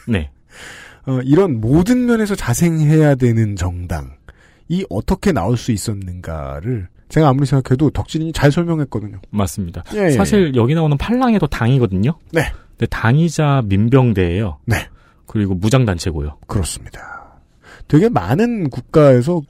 네. 0.09 0.31
어, 1.07 1.21
이런 1.25 1.61
모든 1.61 2.07
면에서 2.07 2.35
자생해야 2.35 3.17
되는 3.17 3.57
정당 3.57 4.15
이 4.73 4.87
어떻게 4.89 5.33
나올 5.33 5.59
수 5.59 5.71
있었는가를 5.71 6.89
제가 7.11 7.29
아무리 7.29 7.45
생각해도 7.45 7.91
덕진이 7.91 8.33
잘 8.33 8.51
설명했거든요. 8.51 9.19
맞습니다. 9.29 9.85
예, 9.95 10.07
예, 10.07 10.11
사실 10.13 10.55
여기 10.55 10.75
나오는 10.75 10.97
팔랑에도 10.97 11.47
당이거든요. 11.47 12.15
네. 12.31 12.51
근데 12.71 12.87
당이자 12.87 13.65
민병대예요. 13.67 14.61
네. 14.65 14.89
그리고 15.27 15.55
무장단체고요. 15.55 16.39
그렇습니다. 16.47 17.35
되게 17.87 18.09
많은 18.09 18.71
국가에서 18.71 19.43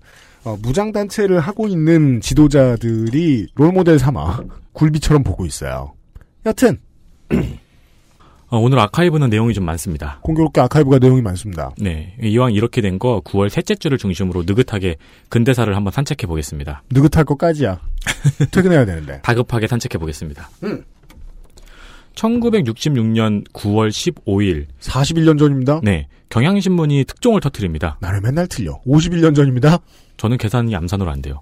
어, 0.42 0.58
무장단체를 0.60 1.38
하고 1.38 1.68
있는 1.68 2.20
지도자들이 2.20 3.46
롤모델 3.54 4.00
삼아 4.00 4.40
굴비처럼 4.72 5.22
보고 5.22 5.46
있어요. 5.46 5.92
여튼 6.44 6.80
어, 7.32 7.36
오늘 8.58 8.78
아카이브는 8.80 9.30
내용이 9.30 9.54
좀 9.54 9.64
많습니다. 9.64 10.18
공교롭게 10.22 10.60
아카이브가 10.60 10.98
내용이 10.98 11.22
많습니다. 11.22 11.70
네. 11.78 12.14
이왕 12.22 12.52
이렇게 12.52 12.80
된 12.82 12.98
거 12.98 13.22
9월 13.24 13.48
셋째 13.48 13.74
주를 13.74 13.96
중심으로 13.96 14.42
느긋하게 14.46 14.96
근대사를 15.30 15.74
한번 15.74 15.90
산책해 15.92 16.26
보겠습니다. 16.26 16.82
느긋할 16.90 17.24
것까지야. 17.24 17.80
퇴근해야 18.52 18.84
되는데. 18.84 19.20
다급하게 19.22 19.66
산책해 19.66 19.98
보겠습니다. 19.98 20.50
음. 20.64 20.84
1966년 22.14 23.50
9월 23.52 23.88
15일. 23.88 24.66
41년 24.80 25.38
전입니다. 25.38 25.80
네. 25.82 26.08
경향신문이 26.28 27.04
특종을 27.04 27.40
터뜨립니다. 27.40 27.96
나를 28.00 28.20
맨날 28.20 28.46
틀려. 28.46 28.78
51년 28.86 29.34
전입니다. 29.34 29.78
저는 30.18 30.36
계산이 30.36 30.76
암산으로 30.76 31.10
안 31.10 31.22
돼요. 31.22 31.40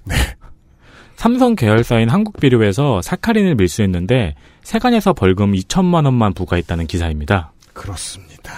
삼성 1.21 1.55
계열사인 1.55 2.09
한국비료에서 2.09 3.03
사카린을 3.03 3.55
밀수했는데 3.57 4.37
세관에서 4.63 5.13
벌금 5.13 5.53
2천만 5.53 6.07
원만 6.07 6.33
부과했다는 6.33 6.87
기사입니다. 6.87 7.53
그렇습니다. 7.75 8.55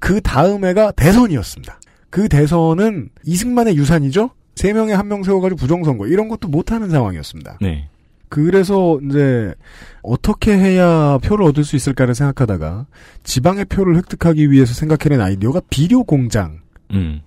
그 0.00 0.20
다음 0.20 0.64
해가 0.64 0.90
대선이었습니다. 0.90 1.78
그 2.10 2.28
대선은 2.28 3.10
이승만의 3.24 3.76
유산이죠? 3.76 4.30
세 4.56 4.72
명에 4.72 4.94
한 4.94 5.06
명 5.06 5.22
세워가지고 5.22 5.60
부정선거 5.60 6.08
이런 6.08 6.26
것도 6.26 6.48
못하는 6.48 6.90
상황이었습니다. 6.90 7.58
네. 7.60 7.88
그래서 8.28 8.98
이제 9.08 9.54
어떻게 10.02 10.58
해야 10.58 11.18
표를 11.22 11.44
얻을 11.44 11.62
수 11.62 11.76
있을까를 11.76 12.16
생각하다가 12.16 12.86
지방의 13.22 13.66
표를 13.66 13.96
획득하기 13.96 14.50
위해서 14.50 14.74
생각해낸 14.74 15.20
아이디어가 15.20 15.60
비료 15.70 16.02
공장 16.02 16.61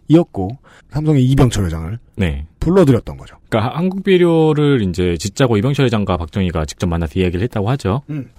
이었고 0.08 0.49
음. 0.51 0.58
삼성의 0.91 1.25
이병철 1.25 1.65
회장을 1.65 1.99
네. 2.15 2.45
불러들였던 2.60 3.17
거죠. 3.17 3.38
그러니까 3.49 3.78
한국 3.78 4.04
비료를 4.04 4.82
이제 4.88 5.17
짓자고 5.17 5.58
이병철 5.58 5.86
회장과 5.86 6.17
박정희가 6.17 6.65
직접 6.65 6.88
만나서 6.88 7.19
이야기를 7.19 7.41
했다고 7.43 7.69
하죠. 7.71 8.01
음. 8.10 8.30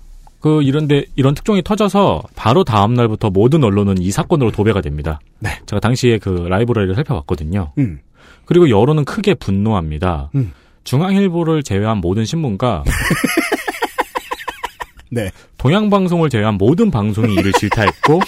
그 0.41 0.63
이런데 0.63 1.05
이런 1.17 1.35
특종이 1.35 1.63
터져서 1.63 2.23
바로 2.37 2.63
다음 2.63 2.95
날부터 2.95 3.31
모든 3.31 3.65
언론은 3.65 3.99
이 3.99 4.11
사건으로 4.11 4.53
도배가 4.53 4.81
됩니다. 4.81 5.19
네. 5.39 5.51
제가 5.67 5.81
당시에 5.81 6.19
그 6.19 6.47
라이브러리를 6.49 6.95
살펴봤거든요. 6.95 7.73
음. 7.79 8.01
그리고 8.45 8.71
여론은 8.71 9.05
크게 9.05 9.35
분노합니다. 9.35 10.31
음. 10.37 10.53
중앙일보를 10.85 11.65
제외한 11.65 11.99
모든 11.99 12.25
신문과 12.25 12.85
네. 15.11 15.31
동양방송을 15.59 16.31
제외한 16.31 16.55
모든 16.55 16.91
방송이 16.91 17.35
이를 17.35 17.53
질타했고 17.53 18.21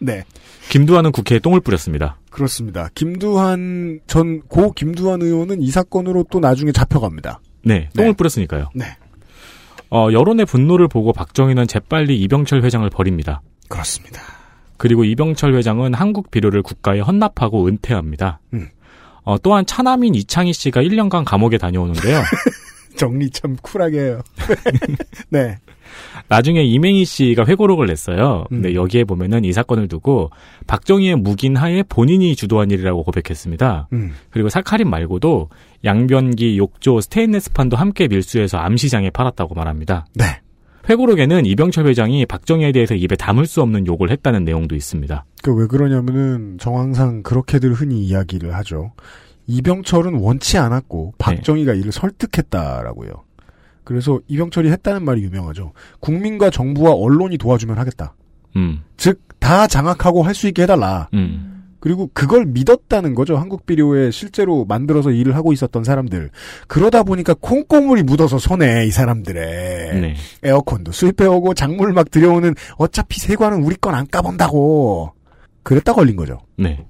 네. 0.00 0.24
김두한은 0.70 1.10
국회에 1.12 1.40
똥을 1.40 1.60
뿌렸습니다. 1.60 2.16
그렇습니다. 2.30 2.88
김두한 2.94 4.00
전 4.06 4.40
고 4.48 4.72
김두한 4.72 5.20
의원은 5.20 5.60
이 5.62 5.70
사건으로 5.70 6.24
또 6.30 6.38
나중에 6.40 6.70
잡혀갑니다. 6.72 7.40
네, 7.64 7.88
똥을 7.96 8.14
뿌렸으니까요. 8.14 8.70
네. 8.74 8.84
어, 9.90 10.08
여론의 10.12 10.46
분노를 10.46 10.86
보고 10.86 11.12
박정희는 11.12 11.66
재빨리 11.66 12.18
이병철 12.22 12.62
회장을 12.62 12.88
버립니다. 12.90 13.42
그렇습니다. 13.68 14.22
그리고 14.76 15.04
이병철 15.04 15.54
회장은 15.56 15.92
한국 15.94 16.30
비료를 16.30 16.62
국가에 16.62 17.00
헌납하고 17.00 17.66
은퇴합니다. 17.66 18.38
음. 18.54 18.68
어, 19.24 19.36
또한 19.42 19.66
차남인 19.66 20.14
이창희 20.14 20.52
씨가 20.52 20.80
1년간 20.82 21.24
감옥에 21.24 21.58
다녀오는데요. 21.58 22.22
정리 22.96 23.28
참 23.30 23.56
쿨하게 23.60 23.98
해요. 23.98 24.22
네. 25.30 25.58
나중에 26.30 26.62
이맹희 26.62 27.04
씨가 27.04 27.44
회고록을 27.44 27.88
냈어요. 27.88 28.46
음. 28.52 28.62
근데 28.62 28.74
여기에 28.74 29.04
보면은 29.04 29.44
이 29.44 29.52
사건을 29.52 29.88
두고 29.88 30.30
박정희의 30.68 31.16
묵인 31.16 31.56
하에 31.56 31.82
본인이 31.82 32.36
주도한 32.36 32.70
일이라고 32.70 33.02
고백했습니다. 33.02 33.88
음. 33.92 34.12
그리고 34.30 34.48
사카린 34.48 34.88
말고도 34.88 35.48
양변기, 35.84 36.56
욕조, 36.56 37.00
스테인레스판도 37.00 37.76
함께 37.76 38.06
밀수해서 38.06 38.58
암시장에 38.58 39.10
팔았다고 39.10 39.54
말합니다. 39.56 40.06
네. 40.14 40.24
회고록에는 40.88 41.46
이병철 41.46 41.86
회장이 41.88 42.24
박정희에 42.26 42.72
대해서 42.72 42.94
입에 42.94 43.16
담을 43.16 43.46
수 43.46 43.60
없는 43.60 43.86
욕을 43.86 44.10
했다는 44.10 44.44
내용도 44.44 44.74
있습니다. 44.76 45.24
그 45.42 45.54
왜 45.54 45.66
그러냐면은 45.66 46.58
정황상 46.58 47.22
그렇게들 47.22 47.72
흔히 47.74 48.02
이야기를 48.04 48.54
하죠. 48.54 48.92
이병철은 49.46 50.14
원치 50.14 50.58
않았고 50.58 51.14
박정희가 51.18 51.74
이를 51.74 51.90
설득했다라고요. 51.92 53.10
그래서 53.90 54.20
이병철이 54.28 54.70
했다는 54.70 55.04
말이 55.04 55.20
유명하죠. 55.24 55.72
국민과 55.98 56.50
정부와 56.50 56.92
언론이 56.94 57.38
도와주면 57.38 57.76
하겠다. 57.76 58.14
음, 58.54 58.82
즉 58.96 59.18
다 59.40 59.66
장악하고 59.66 60.22
할 60.22 60.34
수 60.34 60.46
있게 60.46 60.62
해달라. 60.62 61.08
음, 61.14 61.64
그리고 61.80 62.08
그걸 62.12 62.44
믿었다는 62.46 63.14
거죠. 63.16 63.36
한국 63.36 63.66
비료에 63.66 64.10
실제로 64.12 64.64
만들어서 64.66 65.10
일을 65.10 65.34
하고 65.34 65.52
있었던 65.52 65.82
사람들. 65.82 66.30
그러다 66.68 67.02
보니까 67.02 67.34
콩고물이 67.40 68.02
묻어서 68.04 68.38
손에 68.38 68.84
이 68.86 68.90
사람들의 68.92 70.00
네. 70.00 70.14
에어컨도 70.44 70.92
수입해오고 70.92 71.54
작물 71.54 71.92
막 71.94 72.10
들여오는 72.12 72.54
어차피 72.76 73.18
세관은 73.18 73.64
우리 73.64 73.74
건 73.76 73.94
안 73.94 74.06
까본다고. 74.06 75.10
그랬다 75.64 75.94
걸린 75.94 76.14
거죠. 76.14 76.38
네. 76.56 76.86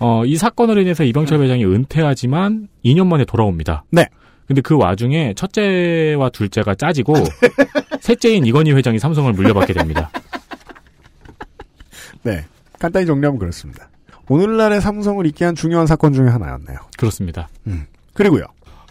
어, 0.00 0.24
이 0.26 0.36
사건으로 0.36 0.80
인해서 0.82 1.02
이병철 1.04 1.40
회장이 1.40 1.64
은퇴하지만 1.64 2.68
2년 2.84 3.06
만에 3.06 3.24
돌아옵니다. 3.24 3.84
네. 3.90 4.08
근데 4.46 4.60
그 4.60 4.76
와중에 4.76 5.34
첫째와 5.34 6.30
둘째가 6.30 6.74
짜지고 6.74 7.14
셋째인 8.00 8.44
이건희 8.46 8.72
회장이 8.72 8.98
삼성을 8.98 9.32
물려받게 9.32 9.72
됩니다. 9.72 10.10
네. 12.22 12.44
간단히 12.78 13.06
정리하면 13.06 13.38
그렇습니다. 13.38 13.88
오늘날의 14.28 14.80
삼성을 14.80 15.24
있게 15.26 15.44
한 15.44 15.54
중요한 15.54 15.86
사건 15.86 16.12
중에 16.12 16.28
하나였네요. 16.28 16.78
그렇습니다. 16.96 17.48
그리고요. 18.12 18.44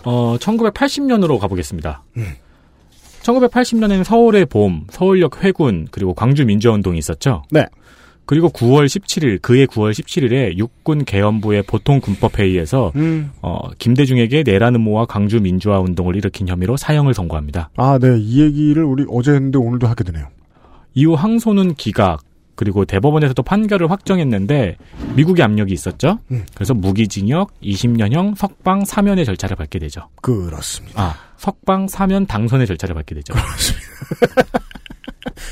어, 0.03 0.37
1980년으로 0.37 1.39
가보겠습니다. 1.39 2.03
1980년에는 3.23 4.03
서울의 4.03 4.45
봄, 4.47 4.85
서울역 4.89 5.43
회군, 5.43 5.87
그리고 5.91 6.13
광주 6.13 6.45
민주화운동이 6.45 6.97
있었죠. 6.97 7.43
네. 7.51 7.67
그리고 8.25 8.49
9월 8.49 8.85
17일, 8.85 9.41
그해 9.41 9.65
9월 9.65 9.91
17일에 9.91 10.57
육군 10.57 11.05
계엄부의 11.05 11.63
보통 11.63 11.99
군법 11.99 12.39
회의에서 12.39 12.91
음. 12.95 13.31
어, 13.41 13.69
김대중에게 13.77 14.43
내라는 14.43 14.81
모와 14.81 15.05
광주 15.05 15.41
민주화 15.41 15.79
운동을 15.79 16.15
일으킨 16.15 16.47
혐의로 16.47 16.77
사형을 16.77 17.13
선고합니다. 17.13 17.69
아, 17.75 17.99
네. 17.99 18.17
이 18.17 18.41
얘기를 18.41 18.83
우리 18.83 19.05
어제 19.09 19.31
했는데 19.31 19.57
오늘도 19.57 19.87
하게 19.87 20.03
되네요. 20.05 20.27
이후 20.93 21.15
항소는 21.15 21.75
기각, 21.75 22.21
그리고 22.55 22.85
대법원에서도 22.85 23.41
판결을 23.41 23.89
확정했는데 23.89 24.77
미국의 25.15 25.43
압력이 25.43 25.73
있었죠. 25.73 26.19
음. 26.31 26.45
그래서 26.53 26.73
무기징역 26.73 27.51
20년형 27.61 28.35
석방 28.35 28.85
사면의 28.85 29.25
절차를 29.25 29.55
밟게 29.55 29.79
되죠. 29.79 30.07
그렇습니다. 30.21 31.01
아, 31.01 31.15
석방 31.37 31.87
사면 31.87 32.27
당선의 32.27 32.67
절차를 32.67 32.95
밟게 32.95 33.15
되죠. 33.15 33.33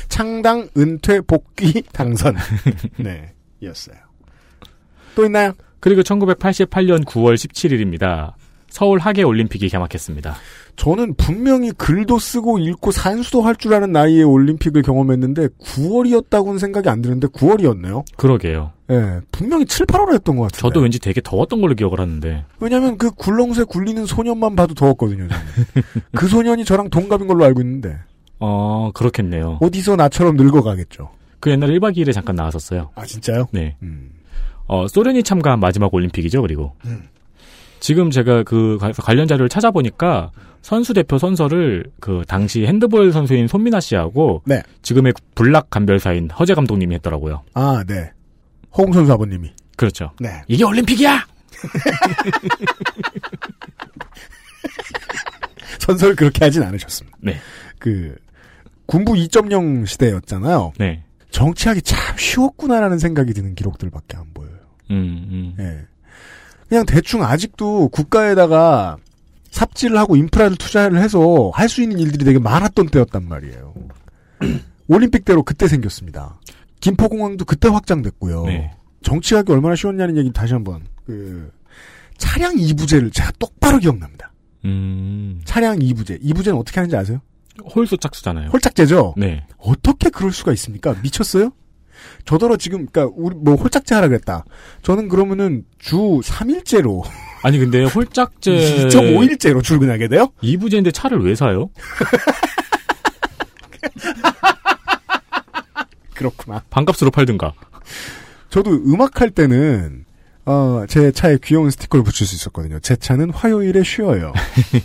창당, 0.08 0.68
은퇴, 0.76 1.20
복귀, 1.20 1.82
당선. 1.92 2.36
네. 2.98 3.32
이었어요. 3.60 3.96
또 5.14 5.24
있나요? 5.24 5.52
그리고 5.80 6.02
1988년 6.02 7.04
9월 7.04 7.34
17일입니다. 7.34 8.32
서울 8.68 8.98
하계 8.98 9.22
올림픽이 9.22 9.68
개막했습니다. 9.68 10.34
저는 10.76 11.14
분명히 11.16 11.70
글도 11.72 12.18
쓰고 12.18 12.58
읽고 12.58 12.90
산수도 12.90 13.42
할 13.42 13.54
줄 13.56 13.74
아는 13.74 13.92
나이에 13.92 14.22
올림픽을 14.22 14.80
경험했는데 14.80 15.48
9월이었다고는 15.62 16.58
생각이 16.58 16.88
안 16.88 17.02
드는데 17.02 17.26
9월이었네요. 17.28 18.02
그러게요. 18.16 18.72
예, 18.90 19.20
분명히 19.30 19.66
7, 19.66 19.84
8월이었던 19.84 20.24
것 20.24 20.42
같아요. 20.44 20.48
저도 20.48 20.80
왠지 20.80 20.98
되게 20.98 21.20
더웠던 21.20 21.60
걸로 21.60 21.74
기억을 21.74 22.00
하는데. 22.00 22.46
왜냐면 22.60 22.96
그 22.96 23.10
굴렁쇠 23.10 23.64
굴리는 23.64 24.06
소년만 24.06 24.56
봐도 24.56 24.72
더웠거든요. 24.72 25.28
그 26.16 26.26
소년이 26.26 26.64
저랑 26.64 26.88
동갑인 26.88 27.26
걸로 27.26 27.44
알고 27.44 27.60
있는데 27.60 27.98
어, 28.44 28.90
그렇겠네요. 28.92 29.58
어디서 29.60 29.94
나처럼 29.96 30.36
늙어가겠죠. 30.36 31.10
그 31.38 31.50
옛날에 31.50 31.74
1박 31.78 31.96
2일에 31.96 32.12
잠깐 32.12 32.34
나왔었어요. 32.34 32.90
아, 32.96 33.04
진짜요? 33.06 33.46
네. 33.52 33.76
어, 34.66 34.88
소련이 34.88 35.22
참가한 35.22 35.60
마지막 35.60 35.92
올림픽이죠, 35.94 36.42
그리고. 36.42 36.72
지금 37.80 38.10
제가 38.10 38.42
그 38.42 38.78
가- 38.80 38.90
관련 38.92 39.26
자료를 39.28 39.48
찾아보니까 39.48 40.30
선수 40.60 40.92
대표 40.94 41.18
선서를 41.18 41.84
그 42.00 42.22
당시 42.28 42.64
핸드볼 42.66 43.12
선수인 43.12 43.46
손민아 43.48 43.80
씨하고 43.80 44.42
네. 44.44 44.62
지금의 44.82 45.14
불락 45.34 45.70
간별사인 45.70 46.30
허재 46.30 46.54
감독님이 46.54 46.94
했더라고요. 46.96 47.42
아, 47.54 47.82
네. 47.86 48.10
허웅 48.76 48.92
선수 48.92 49.12
아버님이. 49.12 49.50
그렇죠. 49.76 50.10
네. 50.20 50.42
이게 50.48 50.64
올림픽이야! 50.64 51.26
선서를 55.80 56.14
그렇게 56.16 56.44
하진 56.44 56.62
않으셨습니다. 56.62 57.16
네. 57.20 57.36
그 57.78 58.14
군부 58.86 59.12
2.0 59.12 59.86
시대였잖아요. 59.86 60.72
네. 60.78 61.02
정치하기 61.30 61.82
참 61.82 62.16
쉬웠구나라는 62.18 62.98
생각이 62.98 63.32
드는 63.32 63.54
기록들밖에 63.54 64.16
안 64.16 64.26
보여요. 64.34 64.52
음, 64.90 65.26
음. 65.30 65.54
예. 65.58 65.86
그냥 66.68 66.84
대충 66.86 67.22
아직도 67.22 67.88
국가에다가 67.88 68.96
삽질을 69.50 69.96
하고 69.98 70.16
인프라를 70.16 70.56
투자를 70.56 70.98
해서 70.98 71.50
할 71.54 71.68
수 71.68 71.82
있는 71.82 71.98
일들이 71.98 72.24
되게 72.24 72.38
많았던 72.38 72.86
때였단 72.88 73.26
말이에요. 73.28 73.74
올림픽대로 74.88 75.42
그때 75.42 75.68
생겼습니다. 75.68 76.38
김포공항도 76.80 77.44
그때 77.44 77.68
확장됐고요. 77.68 78.44
네. 78.46 78.70
정치하기 79.02 79.52
얼마나 79.52 79.74
쉬웠냐는 79.74 80.16
얘기 80.16 80.32
다시 80.32 80.52
한번 80.54 80.82
그 81.06 81.50
차량 82.18 82.58
이부제를 82.58 83.10
제가 83.10 83.32
똑바로 83.38 83.78
기억납니다. 83.78 84.32
음. 84.64 85.40
차량 85.44 85.80
이부제. 85.80 86.18
이부제는 86.22 86.58
어떻게 86.58 86.80
하는지 86.80 86.96
아세요? 86.96 87.20
홀수 87.74 87.96
짝수잖아요. 87.98 88.48
홀짝제죠. 88.50 89.14
네. 89.16 89.44
어떻게 89.58 90.10
그럴 90.10 90.32
수가 90.32 90.52
있습니까? 90.52 90.94
미쳤어요? 91.02 91.52
저더러 92.24 92.56
지금 92.56 92.86
그러니까 92.86 93.14
우리 93.16 93.36
뭐 93.36 93.54
홀짝제 93.56 93.94
하라 93.94 94.08
그랬다. 94.08 94.44
저는 94.82 95.08
그러면은 95.08 95.64
주 95.78 96.20
3일제로 96.24 97.02
아니 97.42 97.58
근데 97.58 97.84
홀짝제 97.84 98.50
2.5일제로 98.90 99.62
출근하게 99.62 100.08
돼요? 100.08 100.28
이부제인데 100.40 100.90
차를 100.90 101.22
왜 101.24 101.34
사요? 101.34 101.70
그렇구나. 106.14 106.62
반값으로 106.70 107.10
팔든가. 107.10 107.52
저도 108.48 108.70
음악 108.70 109.20
할 109.20 109.30
때는 109.30 110.04
어, 110.44 110.84
제 110.88 111.12
차에 111.12 111.38
귀여운 111.42 111.70
스티커를 111.70 112.02
붙일 112.04 112.26
수 112.26 112.34
있었거든요. 112.34 112.80
제 112.80 112.96
차는 112.96 113.30
화요일에 113.30 113.82
쉬어요. 113.84 114.32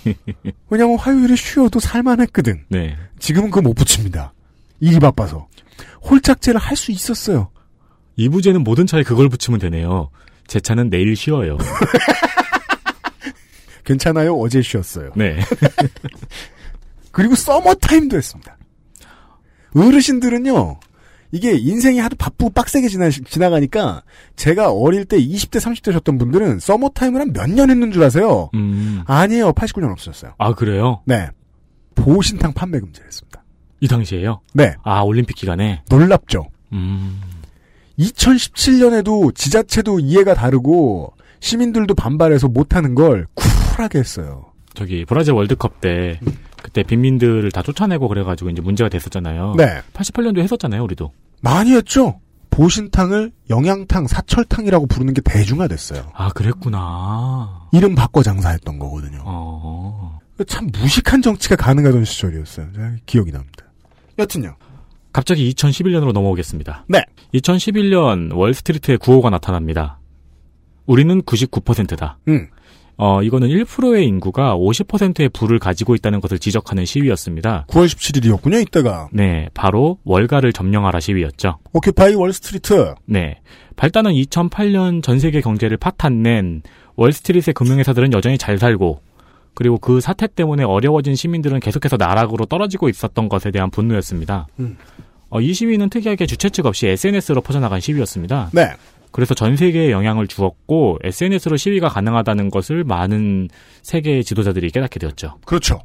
왜냐면 0.70 0.98
화요일에 1.00 1.36
쉬어도 1.36 1.80
살만했거든. 1.80 2.66
네. 2.70 2.96
지금은 3.20 3.50
그거 3.50 3.62
못 3.62 3.74
붙입니다. 3.74 4.34
일이 4.80 5.00
바빠서. 5.00 5.48
홀짝제를 6.10 6.60
할 6.60 6.78
수 6.78 6.92
있었어요. 6.92 7.50
이부제는 8.18 8.64
모든 8.64 8.86
차에 8.86 9.04
그걸 9.04 9.30
붙이면 9.30 9.60
되네요. 9.60 10.10
제 10.48 10.60
차는 10.60 10.90
내일 10.90 11.16
쉬어요. 11.16 11.58
괜찮아요. 13.84 14.36
어제 14.38 14.62
쉬었어요. 14.62 15.12
네. 15.16 15.40
그리고 17.12 17.36
서머 17.36 17.74
타임도 17.76 18.18
했습니다. 18.18 18.58
어르신들은요, 19.76 20.80
이게 21.32 21.54
인생이 21.56 22.00
하도 22.00 22.16
바쁘고 22.16 22.52
빡세게 22.52 22.88
지나, 22.88 23.10
지나가니까, 23.10 24.04
제가 24.36 24.72
어릴 24.72 25.04
때 25.06 25.18
20대, 25.20 25.60
30대셨던 25.60 26.18
분들은 26.20 26.60
서머타임을 26.60 27.20
한 27.22 27.34
몇 27.34 27.50
년 27.50 27.70
했는 27.70 27.92
줄 27.92 28.04
아세요? 28.04 28.50
음. 28.54 29.02
아니에요. 29.06 29.52
89년 29.54 29.92
없어졌어요. 29.92 30.34
아 30.38 30.54
그래요? 30.54 31.02
네. 31.06 31.30
보신탕 31.96 32.54
판매 32.54 32.80
금지를 32.80 33.08
했습니다. 33.08 33.44
이 33.82 33.88
당시에요? 33.88 34.40
네. 34.54 34.74
아 34.84 35.02
올림픽 35.02 35.36
기간에. 35.36 35.82
놀랍죠? 35.90 36.48
음. 36.74 37.20
2017년에도 38.00 39.34
지자체도 39.36 40.00
이해가 40.00 40.34
다르고, 40.34 41.14
시민들도 41.40 41.94
반발해서 41.96 42.48
못하는 42.48 42.96
걸 42.96 43.28
쿨하게 43.34 44.00
했어요. 44.00 44.46
저기 44.78 45.06
브라질 45.06 45.34
월드컵 45.34 45.82
때 45.82 46.20
그때 46.62 46.84
빈민들을 46.84 47.52
다 47.52 47.64
쫓아내고 47.64 48.08
그래가지고 48.08 48.52
이제 48.52 48.62
문제가 48.62 48.90
됐었잖아요. 48.90 49.56
네. 49.58 49.82
88년도 49.94 50.38
했었잖아요, 50.40 50.84
우리도. 50.84 51.12
많이 51.42 51.72
했죠? 51.72 52.20
보신탕을 52.52 53.32
영양탕, 53.50 54.06
사철탕이라고 54.06 54.86
부르는 54.86 55.16
게 55.16 55.22
대중화됐어요. 55.22 56.12
아 56.14 56.30
그랬구나. 56.30 57.70
이름 57.72 57.96
바꿔 57.96 58.22
장사했던 58.22 58.78
거거든요. 58.78 59.24
어. 59.26 60.20
참 60.46 60.70
무식한 60.72 61.24
정치가 61.24 61.56
가능하던 61.56 62.06
시절이었어요. 62.06 62.68
기억이 63.08 63.32
납니다. 63.32 63.66
여튼요. 64.20 64.58
갑자기 65.12 65.52
2011년으로 65.56 66.12
넘어오겠습니다. 66.14 66.86
네. 66.88 67.04
2011년 67.34 68.32
월스트리트에 68.36 68.98
구호가 68.98 69.32
나타납니다. 69.32 70.00
우리는 70.86 71.20
99%다. 71.24 72.20
음. 72.28 72.48
어, 72.98 73.22
이거는 73.22 73.48
1%의 73.48 74.06
인구가 74.06 74.56
50%의 74.56 75.30
부를 75.30 75.60
가지고 75.60 75.94
있다는 75.94 76.20
것을 76.20 76.40
지적하는 76.40 76.86
시위였습니다. 76.86 77.66
9월 77.70 77.86
17일이었군요, 77.86 78.62
이때가. 78.64 79.10
네, 79.14 79.50
바로 79.54 80.00
월가를 80.04 80.52
점령하라 80.52 81.00
시위였죠. 81.00 81.60
오키파이 81.74 82.16
월스트리트. 82.16 82.96
네. 83.06 83.40
발단은 83.76 84.12
2008년 84.14 85.04
전 85.04 85.20
세계 85.20 85.42
경제를 85.42 85.78
파탄낸 85.78 86.64
월스트리트의 86.96 87.54
금융회사들은 87.54 88.14
여전히 88.14 88.40
잘 88.40 88.58
살고 88.58 89.02
그리고 89.54 89.78
그 89.78 90.02
사태 90.02 90.28
때문에 90.28 90.64
어려워진 90.64 91.16
시민들은 91.16 91.60
계속해서 91.60 91.98
나락으로 91.98 92.46
떨어지고 92.46 92.90
있었던 92.90 93.30
것에 93.30 93.52
대한 93.52 93.70
분노였습니다. 93.70 94.48
음. 94.60 94.78
어, 95.30 95.42
이 95.42 95.54
시위는 95.54 95.90
특이하게 95.90 96.26
주최 96.26 96.50
측 96.50 96.66
없이 96.66 96.88
SNS로 96.88 97.42
퍼져나간 97.42 97.80
시위였습니다. 97.80 98.50
네. 98.54 98.70
그래서 99.12 99.34
전 99.34 99.56
세계에 99.56 99.92
영향을 99.92 100.28
주었고 100.28 101.00
SNS로 101.04 101.58
시위가 101.58 101.90
가능하다는 101.90 102.50
것을 102.50 102.84
많은 102.84 103.50
세계의 103.82 104.24
지도자들이 104.24 104.70
깨닫게 104.70 105.00
되었죠. 105.00 105.38
그렇죠. 105.46 105.80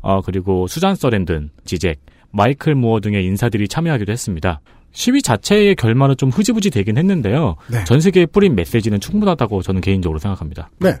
어, 0.00 0.20
그리고 0.22 0.66
수잔 0.66 0.94
서렌든, 0.94 1.50
지잭, 1.64 2.00
마이클 2.30 2.74
무어 2.74 3.00
등의 3.00 3.24
인사들이 3.24 3.68
참여하기도 3.68 4.12
했습니다. 4.12 4.60
시위 4.92 5.22
자체의 5.22 5.74
결말은 5.76 6.16
좀 6.16 6.30
흐지부지 6.30 6.70
되긴 6.70 6.98
했는데요. 6.98 7.56
네. 7.70 7.84
전 7.84 8.00
세계에 8.00 8.26
뿌린 8.26 8.54
메시지는 8.54 9.00
충분하다고 9.00 9.62
저는 9.62 9.80
개인적으로 9.80 10.18
생각합니다. 10.18 10.70
네. 10.80 10.96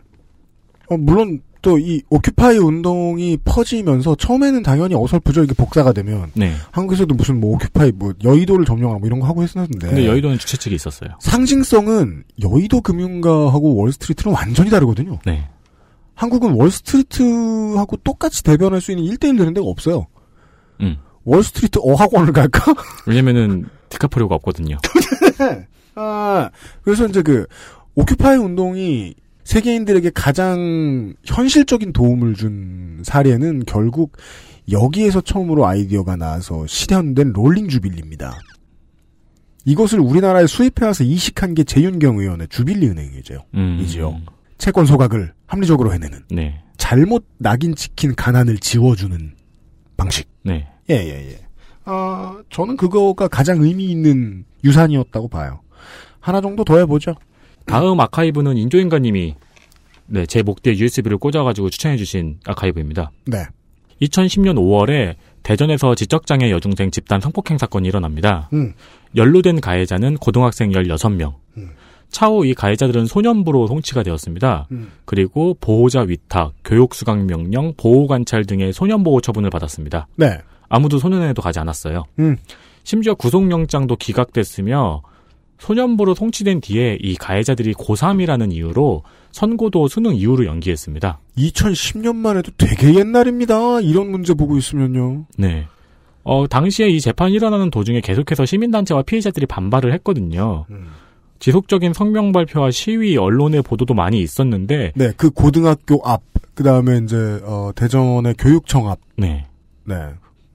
어, 0.90 0.96
물론 0.96 1.40
또 1.60 1.78
이 1.78 2.02
오큐파이 2.08 2.56
운동이 2.58 3.38
퍼지면서 3.44 4.14
처음에는 4.14 4.62
당연히 4.62 4.94
어설프죠. 4.94 5.44
이게 5.44 5.54
복사가 5.54 5.92
되면 5.92 6.30
네. 6.34 6.54
한국에서도 6.70 7.12
무슨 7.14 7.40
뭐 7.40 7.54
오큐파이 7.54 7.92
뭐 7.92 8.12
여의도를 8.22 8.64
점령하고 8.64 9.00
뭐 9.00 9.06
이런 9.06 9.20
거 9.20 9.26
하고 9.26 9.42
했었는데. 9.42 9.86
근데 9.88 10.06
여의도는 10.06 10.38
주최 10.38 10.56
측이 10.56 10.74
있었어요. 10.76 11.10
상징성은 11.20 12.24
여의도 12.42 12.80
금융가하고 12.80 13.74
월스트리트는 13.76 14.34
완전히 14.34 14.70
다르거든요. 14.70 15.18
네. 15.26 15.48
한국은 16.14 16.52
월스트리트하고 16.52 17.96
똑같이 17.98 18.42
대변할 18.44 18.80
수 18.80 18.92
있는 18.92 19.04
1대1 19.04 19.38
되는 19.38 19.54
데가 19.54 19.66
없어요. 19.66 20.06
음. 20.80 20.96
월스트리트 21.24 21.80
어학원을 21.82 22.32
갈까? 22.32 22.72
왜냐면은 23.06 23.66
디카프리오가 23.88 24.34
없거든요. 24.36 24.78
아, 25.96 26.50
그래서 26.82 27.06
이제 27.06 27.22
그, 27.22 27.46
Occupy 27.94 28.36
운동이 28.36 29.14
세계인들에게 29.48 30.10
가장 30.10 31.14
현실적인 31.24 31.94
도움을 31.94 32.34
준 32.34 33.00
사례는 33.02 33.64
결국 33.66 34.18
여기에서 34.70 35.22
처음으로 35.22 35.66
아이디어가 35.66 36.16
나와서 36.16 36.66
실현된 36.66 37.32
롤링 37.32 37.68
주빌리입니다. 37.68 38.38
이것을 39.64 40.00
우리나라에 40.00 40.46
수입해와서 40.46 41.04
이식한 41.04 41.54
게 41.54 41.64
제윤경 41.64 42.18
의원의 42.18 42.48
주빌리 42.48 42.88
은행이죠. 42.88 43.46
음. 43.54 43.78
이지요. 43.80 44.20
채권 44.58 44.84
소각을 44.84 45.32
합리적으로 45.46 45.94
해내는. 45.94 46.24
네. 46.30 46.62
잘못 46.76 47.24
낙인 47.38 47.74
찍힌 47.74 48.14
가난을 48.14 48.58
지워주는 48.58 49.32
방식. 49.96 50.28
네. 50.44 50.68
예, 50.90 50.94
예, 50.94 51.30
예. 51.30 51.38
아, 51.86 52.38
저는 52.50 52.76
그거가 52.76 53.28
가장 53.28 53.62
의미 53.62 53.86
있는 53.86 54.44
유산이었다고 54.62 55.28
봐요. 55.28 55.62
하나 56.20 56.42
정도 56.42 56.64
더 56.64 56.76
해보죠. 56.76 57.14
다음 57.68 58.00
아카이브는 58.00 58.56
인조인간님이 58.56 59.34
네, 60.06 60.26
제 60.26 60.42
목대에 60.42 60.78
USB를 60.78 61.18
꽂아가지고 61.18 61.68
추천해주신 61.68 62.40
아카이브입니다. 62.46 63.10
네. 63.26 63.44
2010년 64.00 64.56
5월에 64.56 65.16
대전에서 65.42 65.94
지적장애 65.94 66.50
여중생 66.50 66.90
집단 66.90 67.20
성폭행 67.20 67.58
사건이 67.58 67.86
일어납니다. 67.86 68.48
음. 68.54 68.72
연루된 69.16 69.60
가해자는 69.60 70.16
고등학생 70.16 70.70
16명. 70.72 71.34
차후 72.10 72.46
이 72.46 72.54
가해자들은 72.54 73.04
소년부로 73.04 73.66
송치가 73.66 74.02
되었습니다. 74.02 74.66
음. 74.72 74.90
그리고 75.04 75.54
보호자 75.60 76.00
위탁, 76.00 76.54
교육 76.64 76.94
수강 76.94 77.26
명령, 77.26 77.74
보호 77.76 78.06
관찰 78.06 78.46
등의 78.46 78.72
소년 78.72 79.04
보호 79.04 79.20
처분을 79.20 79.50
받았습니다. 79.50 80.08
네. 80.16 80.38
아무도 80.70 80.98
소년에도 80.98 81.42
가지 81.42 81.58
않았어요. 81.58 82.04
음. 82.18 82.38
심지어 82.82 83.14
구속영장도 83.14 83.96
기각됐으며 83.96 85.02
소년부로 85.58 86.14
송치된 86.14 86.60
뒤에 86.60 86.98
이 87.00 87.16
가해자들이 87.16 87.74
고3이라는 87.74 88.52
이유로 88.52 89.02
선고도 89.32 89.88
수능 89.88 90.14
이후로 90.14 90.46
연기했습니다. 90.46 91.20
2010년만 91.36 92.38
해도 92.38 92.52
되게 92.56 92.94
옛날입니다. 92.94 93.80
이런 93.80 94.10
문제 94.10 94.34
보고 94.34 94.56
있으면요. 94.56 95.26
네. 95.36 95.66
어, 96.24 96.46
당시에 96.46 96.88
이 96.88 97.00
재판이 97.00 97.34
일어나는 97.34 97.70
도중에 97.70 98.00
계속해서 98.00 98.44
시민단체와 98.44 99.02
피해자들이 99.02 99.46
반발을 99.46 99.92
했거든요. 99.94 100.66
지속적인 101.38 101.92
성명 101.92 102.32
발표와 102.32 102.70
시위, 102.70 103.16
언론의 103.16 103.62
보도도 103.62 103.94
많이 103.94 104.20
있었는데, 104.20 104.92
네, 104.94 105.12
그 105.16 105.30
고등학교 105.30 106.00
앞, 106.04 106.22
그 106.54 106.64
다음에 106.64 106.98
이제, 106.98 107.16
어, 107.44 107.70
대전의 107.74 108.34
교육청 108.38 108.88
앞. 108.88 108.98
네. 109.16 109.46
네. 109.84 109.94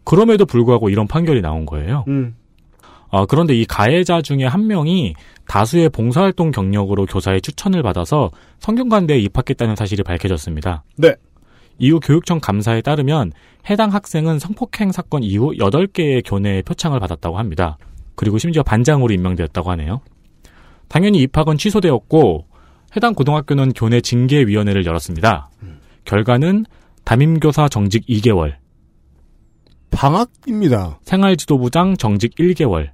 그럼에도 0.03 0.45
불구하고 0.45 0.89
이런 0.89 1.07
판결이 1.07 1.41
나온 1.41 1.65
거예요. 1.65 2.03
음. 2.09 2.35
어, 3.13 3.27
그런데 3.27 3.53
이 3.53 3.63
가해자 3.63 4.23
중에 4.23 4.43
한 4.43 4.65
명이 4.65 5.13
다수의 5.47 5.89
봉사활동 5.89 6.49
경력으로 6.49 7.05
교사의 7.05 7.41
추천을 7.41 7.83
받아서 7.83 8.31
성균관대에 8.57 9.19
입학했다는 9.19 9.75
사실이 9.75 10.01
밝혀졌습니다. 10.01 10.83
네. 10.97 11.13
이후 11.77 11.99
교육청 11.99 12.39
감사에 12.39 12.81
따르면 12.81 13.31
해당 13.69 13.93
학생은 13.93 14.39
성폭행 14.39 14.91
사건 14.91 15.21
이후 15.21 15.51
8개의 15.51 16.23
교내에 16.25 16.63
표창을 16.63 16.99
받았다고 16.99 17.37
합니다. 17.37 17.77
그리고 18.15 18.39
심지어 18.39 18.63
반장으로 18.63 19.13
임명되었다고 19.13 19.69
하네요. 19.71 20.01
당연히 20.87 21.19
입학은 21.19 21.59
취소되었고 21.59 22.47
해당 22.95 23.13
고등학교는 23.13 23.73
교내 23.73 24.01
징계위원회를 24.01 24.87
열었습니다. 24.87 25.51
결과는 26.05 26.65
담임교사 27.05 27.69
정직 27.69 28.07
2개월, 28.07 28.55
방학입니다. 29.91 30.99
생활지도부장 31.03 31.97
정직 31.97 32.33
1개월, 32.37 32.89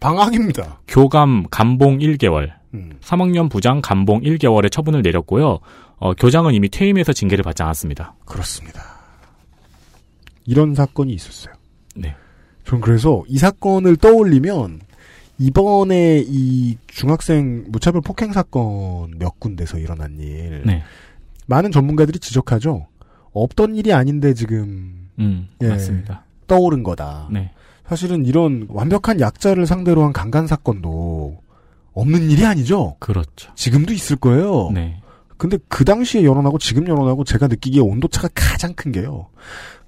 방학입니다. 0.00 0.80
교감 0.88 1.46
감봉 1.50 1.98
1개월, 1.98 2.52
음. 2.74 2.92
3학년 3.00 3.50
부장 3.50 3.80
감봉 3.82 4.22
1개월의 4.22 4.72
처분을 4.72 5.02
내렸고요. 5.02 5.60
어, 5.98 6.14
교장은 6.14 6.54
이미 6.54 6.68
퇴임해서 6.68 7.12
징계를 7.12 7.42
받지 7.44 7.62
않았습니다. 7.62 8.14
그렇습니다. 8.24 8.82
이런 10.46 10.74
사건이 10.74 11.12
있었어요. 11.12 11.54
네. 11.94 12.16
전 12.64 12.80
그래서 12.80 13.22
이 13.28 13.38
사건을 13.38 13.96
떠올리면 13.96 14.80
이번에 15.38 16.22
이 16.26 16.76
중학생 16.86 17.64
무차별 17.68 18.00
폭행 18.00 18.32
사건 18.32 19.18
몇 19.18 19.38
군데서 19.40 19.78
일어난 19.78 20.18
일 20.18 20.62
네. 20.64 20.82
많은 21.46 21.72
전문가들이 21.72 22.18
지적하죠. 22.18 22.86
없던 23.32 23.74
일이 23.76 23.92
아닌데 23.92 24.34
지금 24.34 25.08
음, 25.18 25.48
예, 25.62 25.68
맞습니다. 25.68 26.24
떠오른 26.46 26.82
거다. 26.82 27.28
네. 27.30 27.52
사실은 27.90 28.24
이런 28.24 28.66
완벽한 28.68 29.18
약자를 29.18 29.66
상대로 29.66 30.04
한 30.04 30.12
강간 30.12 30.46
사건도 30.46 31.42
없는 31.92 32.30
일이 32.30 32.44
아니죠. 32.46 32.94
그렇죠. 33.00 33.50
지금도 33.56 33.92
있을 33.92 34.14
거예요. 34.14 34.70
네. 34.72 35.02
근데 35.36 35.58
그 35.66 35.84
당시에 35.84 36.22
여론하고 36.22 36.58
지금 36.58 36.86
여론하고 36.86 37.24
제가 37.24 37.48
느끼기에 37.48 37.80
온도차가 37.80 38.28
가장 38.32 38.74
큰 38.74 38.92
게요. 38.92 39.26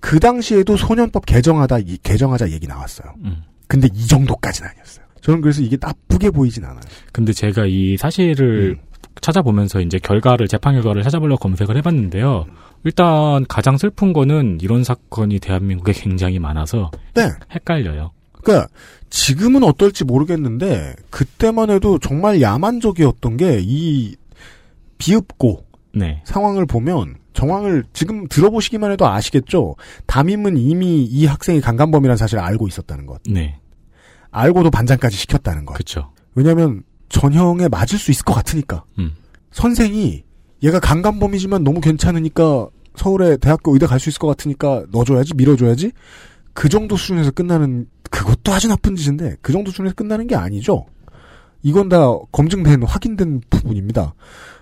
그 0.00 0.18
당시에도 0.18 0.76
소년법 0.76 1.26
개정하다 1.26 1.78
이- 1.78 1.98
개정하자 2.02 2.50
얘기 2.50 2.66
나왔어요. 2.66 3.14
음. 3.24 3.44
근데 3.68 3.88
이 3.94 4.04
정도까지는 4.08 4.68
아니었어요. 4.68 5.04
저는 5.20 5.40
그래서 5.40 5.62
이게 5.62 5.76
나쁘게 5.80 6.30
보이진 6.30 6.64
않아요. 6.64 6.80
근데 7.12 7.32
제가 7.32 7.66
이 7.66 7.96
사실을 7.96 8.80
찾아보면서 9.22 9.80
이제 9.80 9.98
결과를 9.98 10.48
재판 10.48 10.74
결과를 10.74 11.02
찾아보려고 11.02 11.38
검색을 11.40 11.76
해봤는데요. 11.78 12.44
일단 12.84 13.46
가장 13.48 13.78
슬픈 13.78 14.12
거는 14.12 14.58
이런 14.60 14.84
사건이 14.84 15.38
대한민국에 15.38 15.92
굉장히 15.92 16.38
많아서 16.38 16.90
네. 17.14 17.30
헷갈려요. 17.54 18.10
그러니까 18.42 18.68
지금은 19.08 19.62
어떨지 19.62 20.04
모르겠는데 20.04 20.96
그때만 21.10 21.70
해도 21.70 21.98
정말 21.98 22.42
야만적이었던 22.42 23.36
게 23.36 23.60
이 23.62 24.16
비읍고 24.98 25.66
네. 25.94 26.22
상황을 26.24 26.66
보면 26.66 27.16
정황을 27.32 27.84
지금 27.92 28.28
들어보시기만 28.28 28.92
해도 28.92 29.06
아시겠죠. 29.06 29.74
담임은 30.06 30.56
이미 30.56 31.04
이 31.04 31.26
학생이 31.26 31.60
강간범이라는 31.60 32.16
사실을 32.16 32.42
알고 32.42 32.68
있었다는 32.68 33.06
것. 33.06 33.20
네. 33.28 33.58
알고도 34.30 34.70
반장까지 34.70 35.16
시켰다는 35.16 35.64
것. 35.66 35.74
그렇죠. 35.74 36.12
왜냐하면 36.34 36.82
전형에 37.12 37.68
맞을 37.68 37.98
수 37.98 38.10
있을 38.10 38.24
것 38.24 38.32
같으니까. 38.32 38.84
음. 38.98 39.12
선생이 39.52 40.24
얘가 40.62 40.80
강간범이지만 40.80 41.62
너무 41.62 41.80
괜찮으니까 41.80 42.68
서울에 42.96 43.36
대학교 43.36 43.72
의대 43.74 43.86
갈 43.86 43.98
수 44.00 44.08
있을 44.08 44.18
것 44.18 44.28
같으니까 44.28 44.84
넣어줘야지 44.90 45.34
밀어줘야지 45.34 45.92
그 46.54 46.68
정도 46.68 46.96
수준에서 46.96 47.30
끝나는 47.30 47.86
그것도 48.10 48.52
아주 48.52 48.68
나쁜 48.68 48.96
짓인데 48.96 49.36
그 49.42 49.52
정도 49.52 49.70
수준에서 49.70 49.94
끝나는 49.94 50.26
게 50.26 50.36
아니죠. 50.36 50.86
이건 51.62 51.88
다 51.88 51.98
검증된 52.32 52.82
확인된 52.82 53.40
부분입니다. 53.50 54.14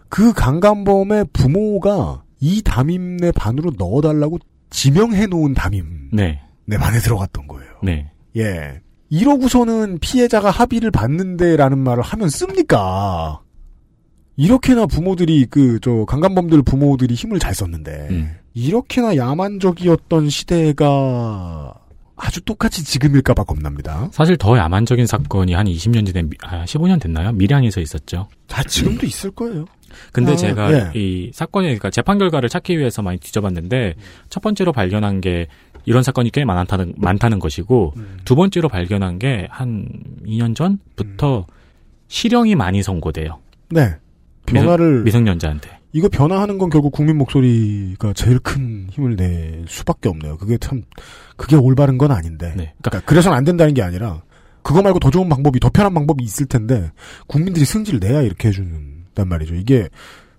그 0.09 0.32
강간범의 0.32 1.26
부모가 1.32 2.22
이 2.40 2.62
담임네 2.62 3.32
반으로 3.32 3.72
넣어달라고 3.78 4.38
지명해 4.70 5.26
놓은 5.26 5.55
담임 5.55 6.11
네. 6.12 6.40
내 6.66 6.76
반에 6.78 6.98
들어갔던 6.98 7.46
거예요. 7.46 7.72
네. 7.82 8.11
예. 8.36 8.80
이러고서는 9.11 9.99
피해자가 9.99 10.51
합의를 10.51 10.91
받는데라는 10.91 11.79
말을 11.79 12.03
하면 12.03 12.29
씁니까? 12.29 13.41
이렇게나 14.37 14.87
부모들이 14.87 15.47
그 15.47 15.79
저 15.83 16.05
강간범들 16.07 16.63
부모들이 16.63 17.15
힘을 17.15 17.39
잘 17.39 17.55
썼는데 17.55 18.09
음. 18.11 18.31
이렇게나 18.55 19.17
야만적이었던 19.17 20.31
시대가 20.31 21.75
아주 22.17 22.41
똑같이 22.43 22.85
지금일까봐 22.85 23.45
겁납니다. 23.45 24.09
사실 24.13 24.37
더 24.37 24.57
야만적인 24.59 25.07
사건이 25.07 25.55
한 25.55 25.67
20년 25.67 26.07
전에 26.07 26.23
미- 26.23 26.37
아, 26.43 26.65
15년 26.65 27.01
됐나요? 27.01 27.33
밀양에서 27.33 27.81
있었죠. 27.81 28.29
다 28.47 28.63
지금도 28.63 29.07
있을 29.07 29.31
거예요. 29.31 29.65
근데 30.12 30.32
아, 30.32 30.36
제가 30.36 30.72
예. 30.72 30.91
이 30.99 31.30
사건의 31.34 31.68
그러니까 31.70 31.91
재판 31.91 32.18
결과를 32.18 32.49
찾기 32.49 32.78
위해서 32.78 33.03
많이 33.03 33.18
뒤져봤는데 33.18 33.95
첫 34.28 34.41
번째로 34.41 34.72
발견한 34.72 35.20
게 35.20 35.47
이런 35.86 36.03
사건이 36.03 36.30
꽤 36.30 36.45
많다는 36.45 36.95
많다는 36.97 37.38
것이고 37.38 37.95
음. 37.97 38.18
두 38.24 38.34
번째로 38.36 38.68
발견한 38.68 39.18
게 39.18 39.49
한 39.51 39.86
2년 40.24 40.55
전부터 40.55 41.47
실형이 42.09 42.55
많이 42.55 42.82
선고돼요. 42.82 43.38
네. 43.68 43.97
변화를 44.47 45.03
미성, 45.05 45.24
년자한테 45.24 45.70
이거 45.93 46.09
변화하는 46.09 46.59
건 46.59 46.70
결국 46.70 46.93
국민 46.93 47.18
목소리가 47.18 48.12
제일 48.14 48.38
큰 48.38 48.88
힘을 48.91 49.16
낼 49.16 49.64
수밖에 49.68 50.09
없네요. 50.09 50.38
그게 50.38 50.57
참 50.59 50.82
그게 51.36 51.57
올바른 51.57 51.99
건 51.99 52.11
아닌데. 52.11 52.53
그러니까 52.82 53.07
그래서는 53.07 53.36
안 53.36 53.45
된다는 53.45 53.74
게 53.74 53.82
아니라 53.82 54.22
그거 54.62 54.82
말고 54.82 54.99
더 54.99 55.11
좋은 55.11 55.28
방법이 55.28 55.61
더 55.61 55.68
편한 55.70 55.95
방법이 55.95 56.22
있을 56.24 56.47
텐데 56.47 56.91
국민들이 57.26 57.64
승질을 57.64 58.01
내야 58.01 58.22
이렇게 58.22 58.49
해주는 58.49 58.99
단 59.15 59.29
말이죠. 59.29 59.55
이게 59.55 59.89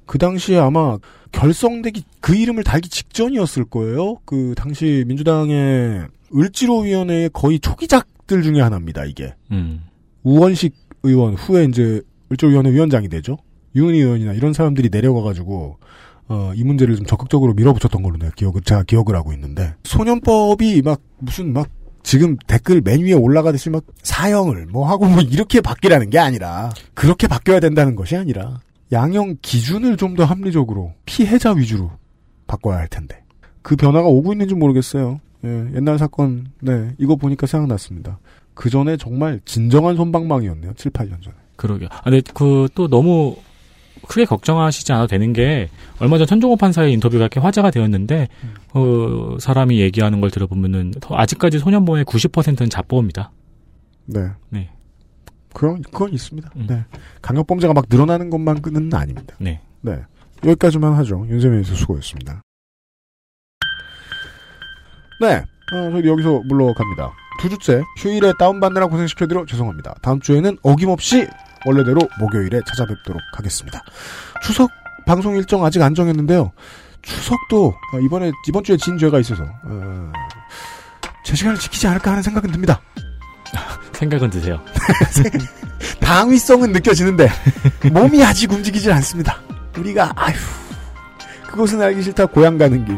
그 0.05 0.17
당시에 0.17 0.57
아마 0.57 0.97
결성되기 1.31 2.03
그 2.19 2.35
이름을 2.35 2.63
달기 2.63 2.89
직전이었을 2.89 3.65
거예요. 3.65 4.17
그 4.25 4.53
당시 4.55 5.03
민주당의 5.07 6.07
을지로위원회의 6.35 7.29
거의 7.31 7.59
초기작들 7.59 8.41
중에 8.43 8.61
하나입니다. 8.61 9.05
이게 9.05 9.35
음. 9.51 9.83
우원식 10.23 10.75
의원 11.03 11.33
후에 11.35 11.65
이제 11.65 12.01
을지로위원회 12.31 12.71
위원장이 12.71 13.09
되죠. 13.09 13.37
유은희 13.75 13.99
의원이나 13.99 14.33
이런 14.33 14.53
사람들이 14.53 14.89
내려가가지고 14.91 15.77
어, 16.27 16.53
이 16.55 16.63
문제를 16.63 16.95
좀 16.95 17.05
적극적으로 17.05 17.53
밀어붙였던 17.53 18.01
걸로 18.03 18.17
내가 18.17 18.31
기억을 18.31 18.61
제가 18.61 18.83
기억을 18.83 19.15
하고 19.15 19.33
있는데 19.33 19.75
소년법이 19.83 20.81
막 20.81 21.01
무슨 21.19 21.53
막 21.53 21.67
지금 22.03 22.37
댓글 22.47 22.81
맨 22.81 23.01
위에 23.01 23.13
올라가듯이 23.13 23.69
막 23.69 23.83
사형을 24.03 24.67
뭐 24.67 24.87
하고 24.89 25.05
뭐 25.05 25.21
이렇게 25.21 25.61
바뀌라는 25.61 26.09
게 26.09 26.19
아니라 26.19 26.71
그렇게 26.93 27.27
바뀌어야 27.27 27.59
된다는 27.59 27.95
것이 27.95 28.15
아니라 28.15 28.59
양형 28.91 29.37
기준을 29.41 29.97
좀 29.97 30.15
더 30.15 30.25
합리적으로 30.25 30.93
피해자 31.05 31.51
위주로 31.53 31.91
바꿔야 32.47 32.77
할 32.77 32.87
텐데 32.87 33.23
그 33.61 33.75
변화가 33.75 34.07
오고 34.07 34.33
있는지 34.33 34.53
모르겠어요. 34.55 35.19
예, 35.45 35.49
옛날 35.75 35.97
사건 35.97 36.47
네 36.59 36.93
이거 36.97 37.15
보니까 37.15 37.47
생각났습니다. 37.47 38.19
그 38.53 38.69
전에 38.69 38.97
정말 38.97 39.39
진정한 39.45 39.95
손방망이였네요. 39.95 40.73
7, 40.75 40.91
8년 40.91 41.21
전에. 41.23 41.35
그러게요. 41.55 41.87
아, 41.91 42.01
근데 42.03 42.21
그 42.33 42.67
또 42.75 42.87
너무 42.87 43.35
크게 44.07 44.25
걱정하시지 44.25 44.91
않아도 44.93 45.07
되는 45.07 45.33
게 45.33 45.69
얼마 45.99 46.17
전 46.17 46.27
천종호 46.27 46.55
판사의 46.55 46.93
인터뷰가 46.93 47.23
이렇게 47.23 47.39
화제가 47.39 47.71
되었는데 47.71 48.27
그 48.73 49.37
사람이 49.39 49.79
얘기하는 49.79 50.21
걸 50.21 50.31
들어보면은 50.31 50.91
더 50.99 51.15
아직까지 51.15 51.59
소년범의 51.59 52.05
90%는 52.05 52.69
자법입니다. 52.69 53.31
네. 54.05 54.29
네. 54.49 54.69
그런 55.53 55.81
그건 55.81 56.13
있습니다. 56.13 56.49
네. 56.67 56.85
강력 57.21 57.47
범죄가 57.47 57.73
막 57.73 57.85
늘어나는 57.89 58.29
것만은 58.29 58.93
아닙니다. 58.93 59.35
네. 59.39 59.61
네. 59.81 59.99
여기까지만 60.43 60.93
하죠. 60.93 61.25
윤세민 61.29 61.63
씨 61.63 61.75
수고했습니다. 61.75 62.41
네. 65.21 65.43
어, 65.73 65.91
저희 65.91 66.07
여기서 66.07 66.41
물러갑니다. 66.45 67.13
두 67.39 67.49
주째 67.49 67.81
휴일에 67.97 68.33
다운받느라 68.37 68.87
고생시켜드려 68.87 69.45
죄송합니다. 69.45 69.95
다음 70.01 70.19
주에는 70.19 70.57
어김없이 70.63 71.27
원래대로 71.65 72.01
목요일에 72.19 72.61
찾아뵙도록 72.65 73.21
하겠습니다. 73.33 73.81
추석 74.41 74.71
방송 75.05 75.35
일정 75.35 75.63
아직 75.63 75.81
안 75.81 75.93
정했는데요. 75.95 76.51
추석도 77.01 77.67
어, 77.93 77.99
이번에 77.99 78.31
이번 78.47 78.63
주에 78.63 78.77
진 78.77 78.97
죄가 78.97 79.19
있어서 79.19 79.43
어, 79.63 80.11
제 81.23 81.35
시간을 81.35 81.57
지키지 81.57 81.87
않을까 81.87 82.11
하는 82.11 82.23
생각은 82.23 82.51
듭니다. 82.51 82.81
생각은 83.93 84.29
드세요. 84.29 84.59
당위성은 85.99 86.71
느껴지는데 86.71 87.29
몸이 87.91 88.23
아직 88.23 88.51
움직이질 88.51 88.91
않습니다. 88.91 89.39
우리가 89.77 90.11
아휴 90.15 90.35
그것은 91.47 91.81
알기 91.81 92.01
싫다 92.03 92.27
고향 92.27 92.57
가는 92.57 92.85
길 92.85 92.97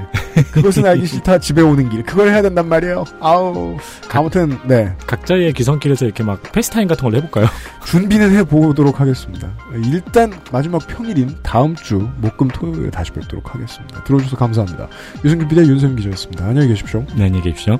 그것은 0.51 0.85
알기 0.85 1.05
싫다 1.05 1.39
집에 1.39 1.61
오는 1.61 1.89
길 1.89 2.03
그걸 2.03 2.29
해야 2.29 2.41
된단 2.41 2.67
말이에요. 2.67 3.05
아우 3.19 3.77
아무튼 4.11 4.57
네 4.63 4.95
각자의 5.05 5.53
귀성길에서 5.53 6.05
이렇게 6.05 6.23
막 6.23 6.41
페이스타임 6.51 6.87
같은 6.87 7.03
걸 7.03 7.15
해볼까요? 7.17 7.47
준비는 7.85 8.31
해보도록 8.37 8.99
하겠습니다. 8.99 9.51
일단 9.91 10.33
마지막 10.51 10.85
평일인 10.87 11.35
다음 11.43 11.75
주 11.75 12.09
목금 12.17 12.47
토요일에 12.49 12.89
다시 12.89 13.11
뵙도록 13.11 13.53
하겠습니다. 13.53 14.03
들어주셔서 14.03 14.37
감사합니다. 14.37 14.87
유승균 15.23 15.47
기자 15.47 15.61
윤세민 15.61 15.95
기자였습니다. 15.97 16.45
안녕히 16.45 16.69
계십시오. 16.69 17.05
네, 17.15 17.25
안녕히 17.25 17.41
계십시오. 17.41 17.77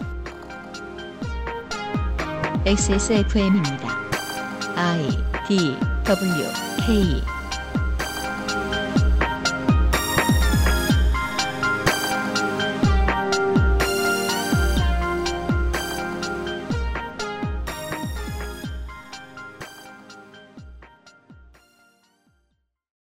XSFM입니다. 2.66 4.04
I 4.76 5.10
D 5.48 5.76
W 6.06 6.44
K 6.86 7.33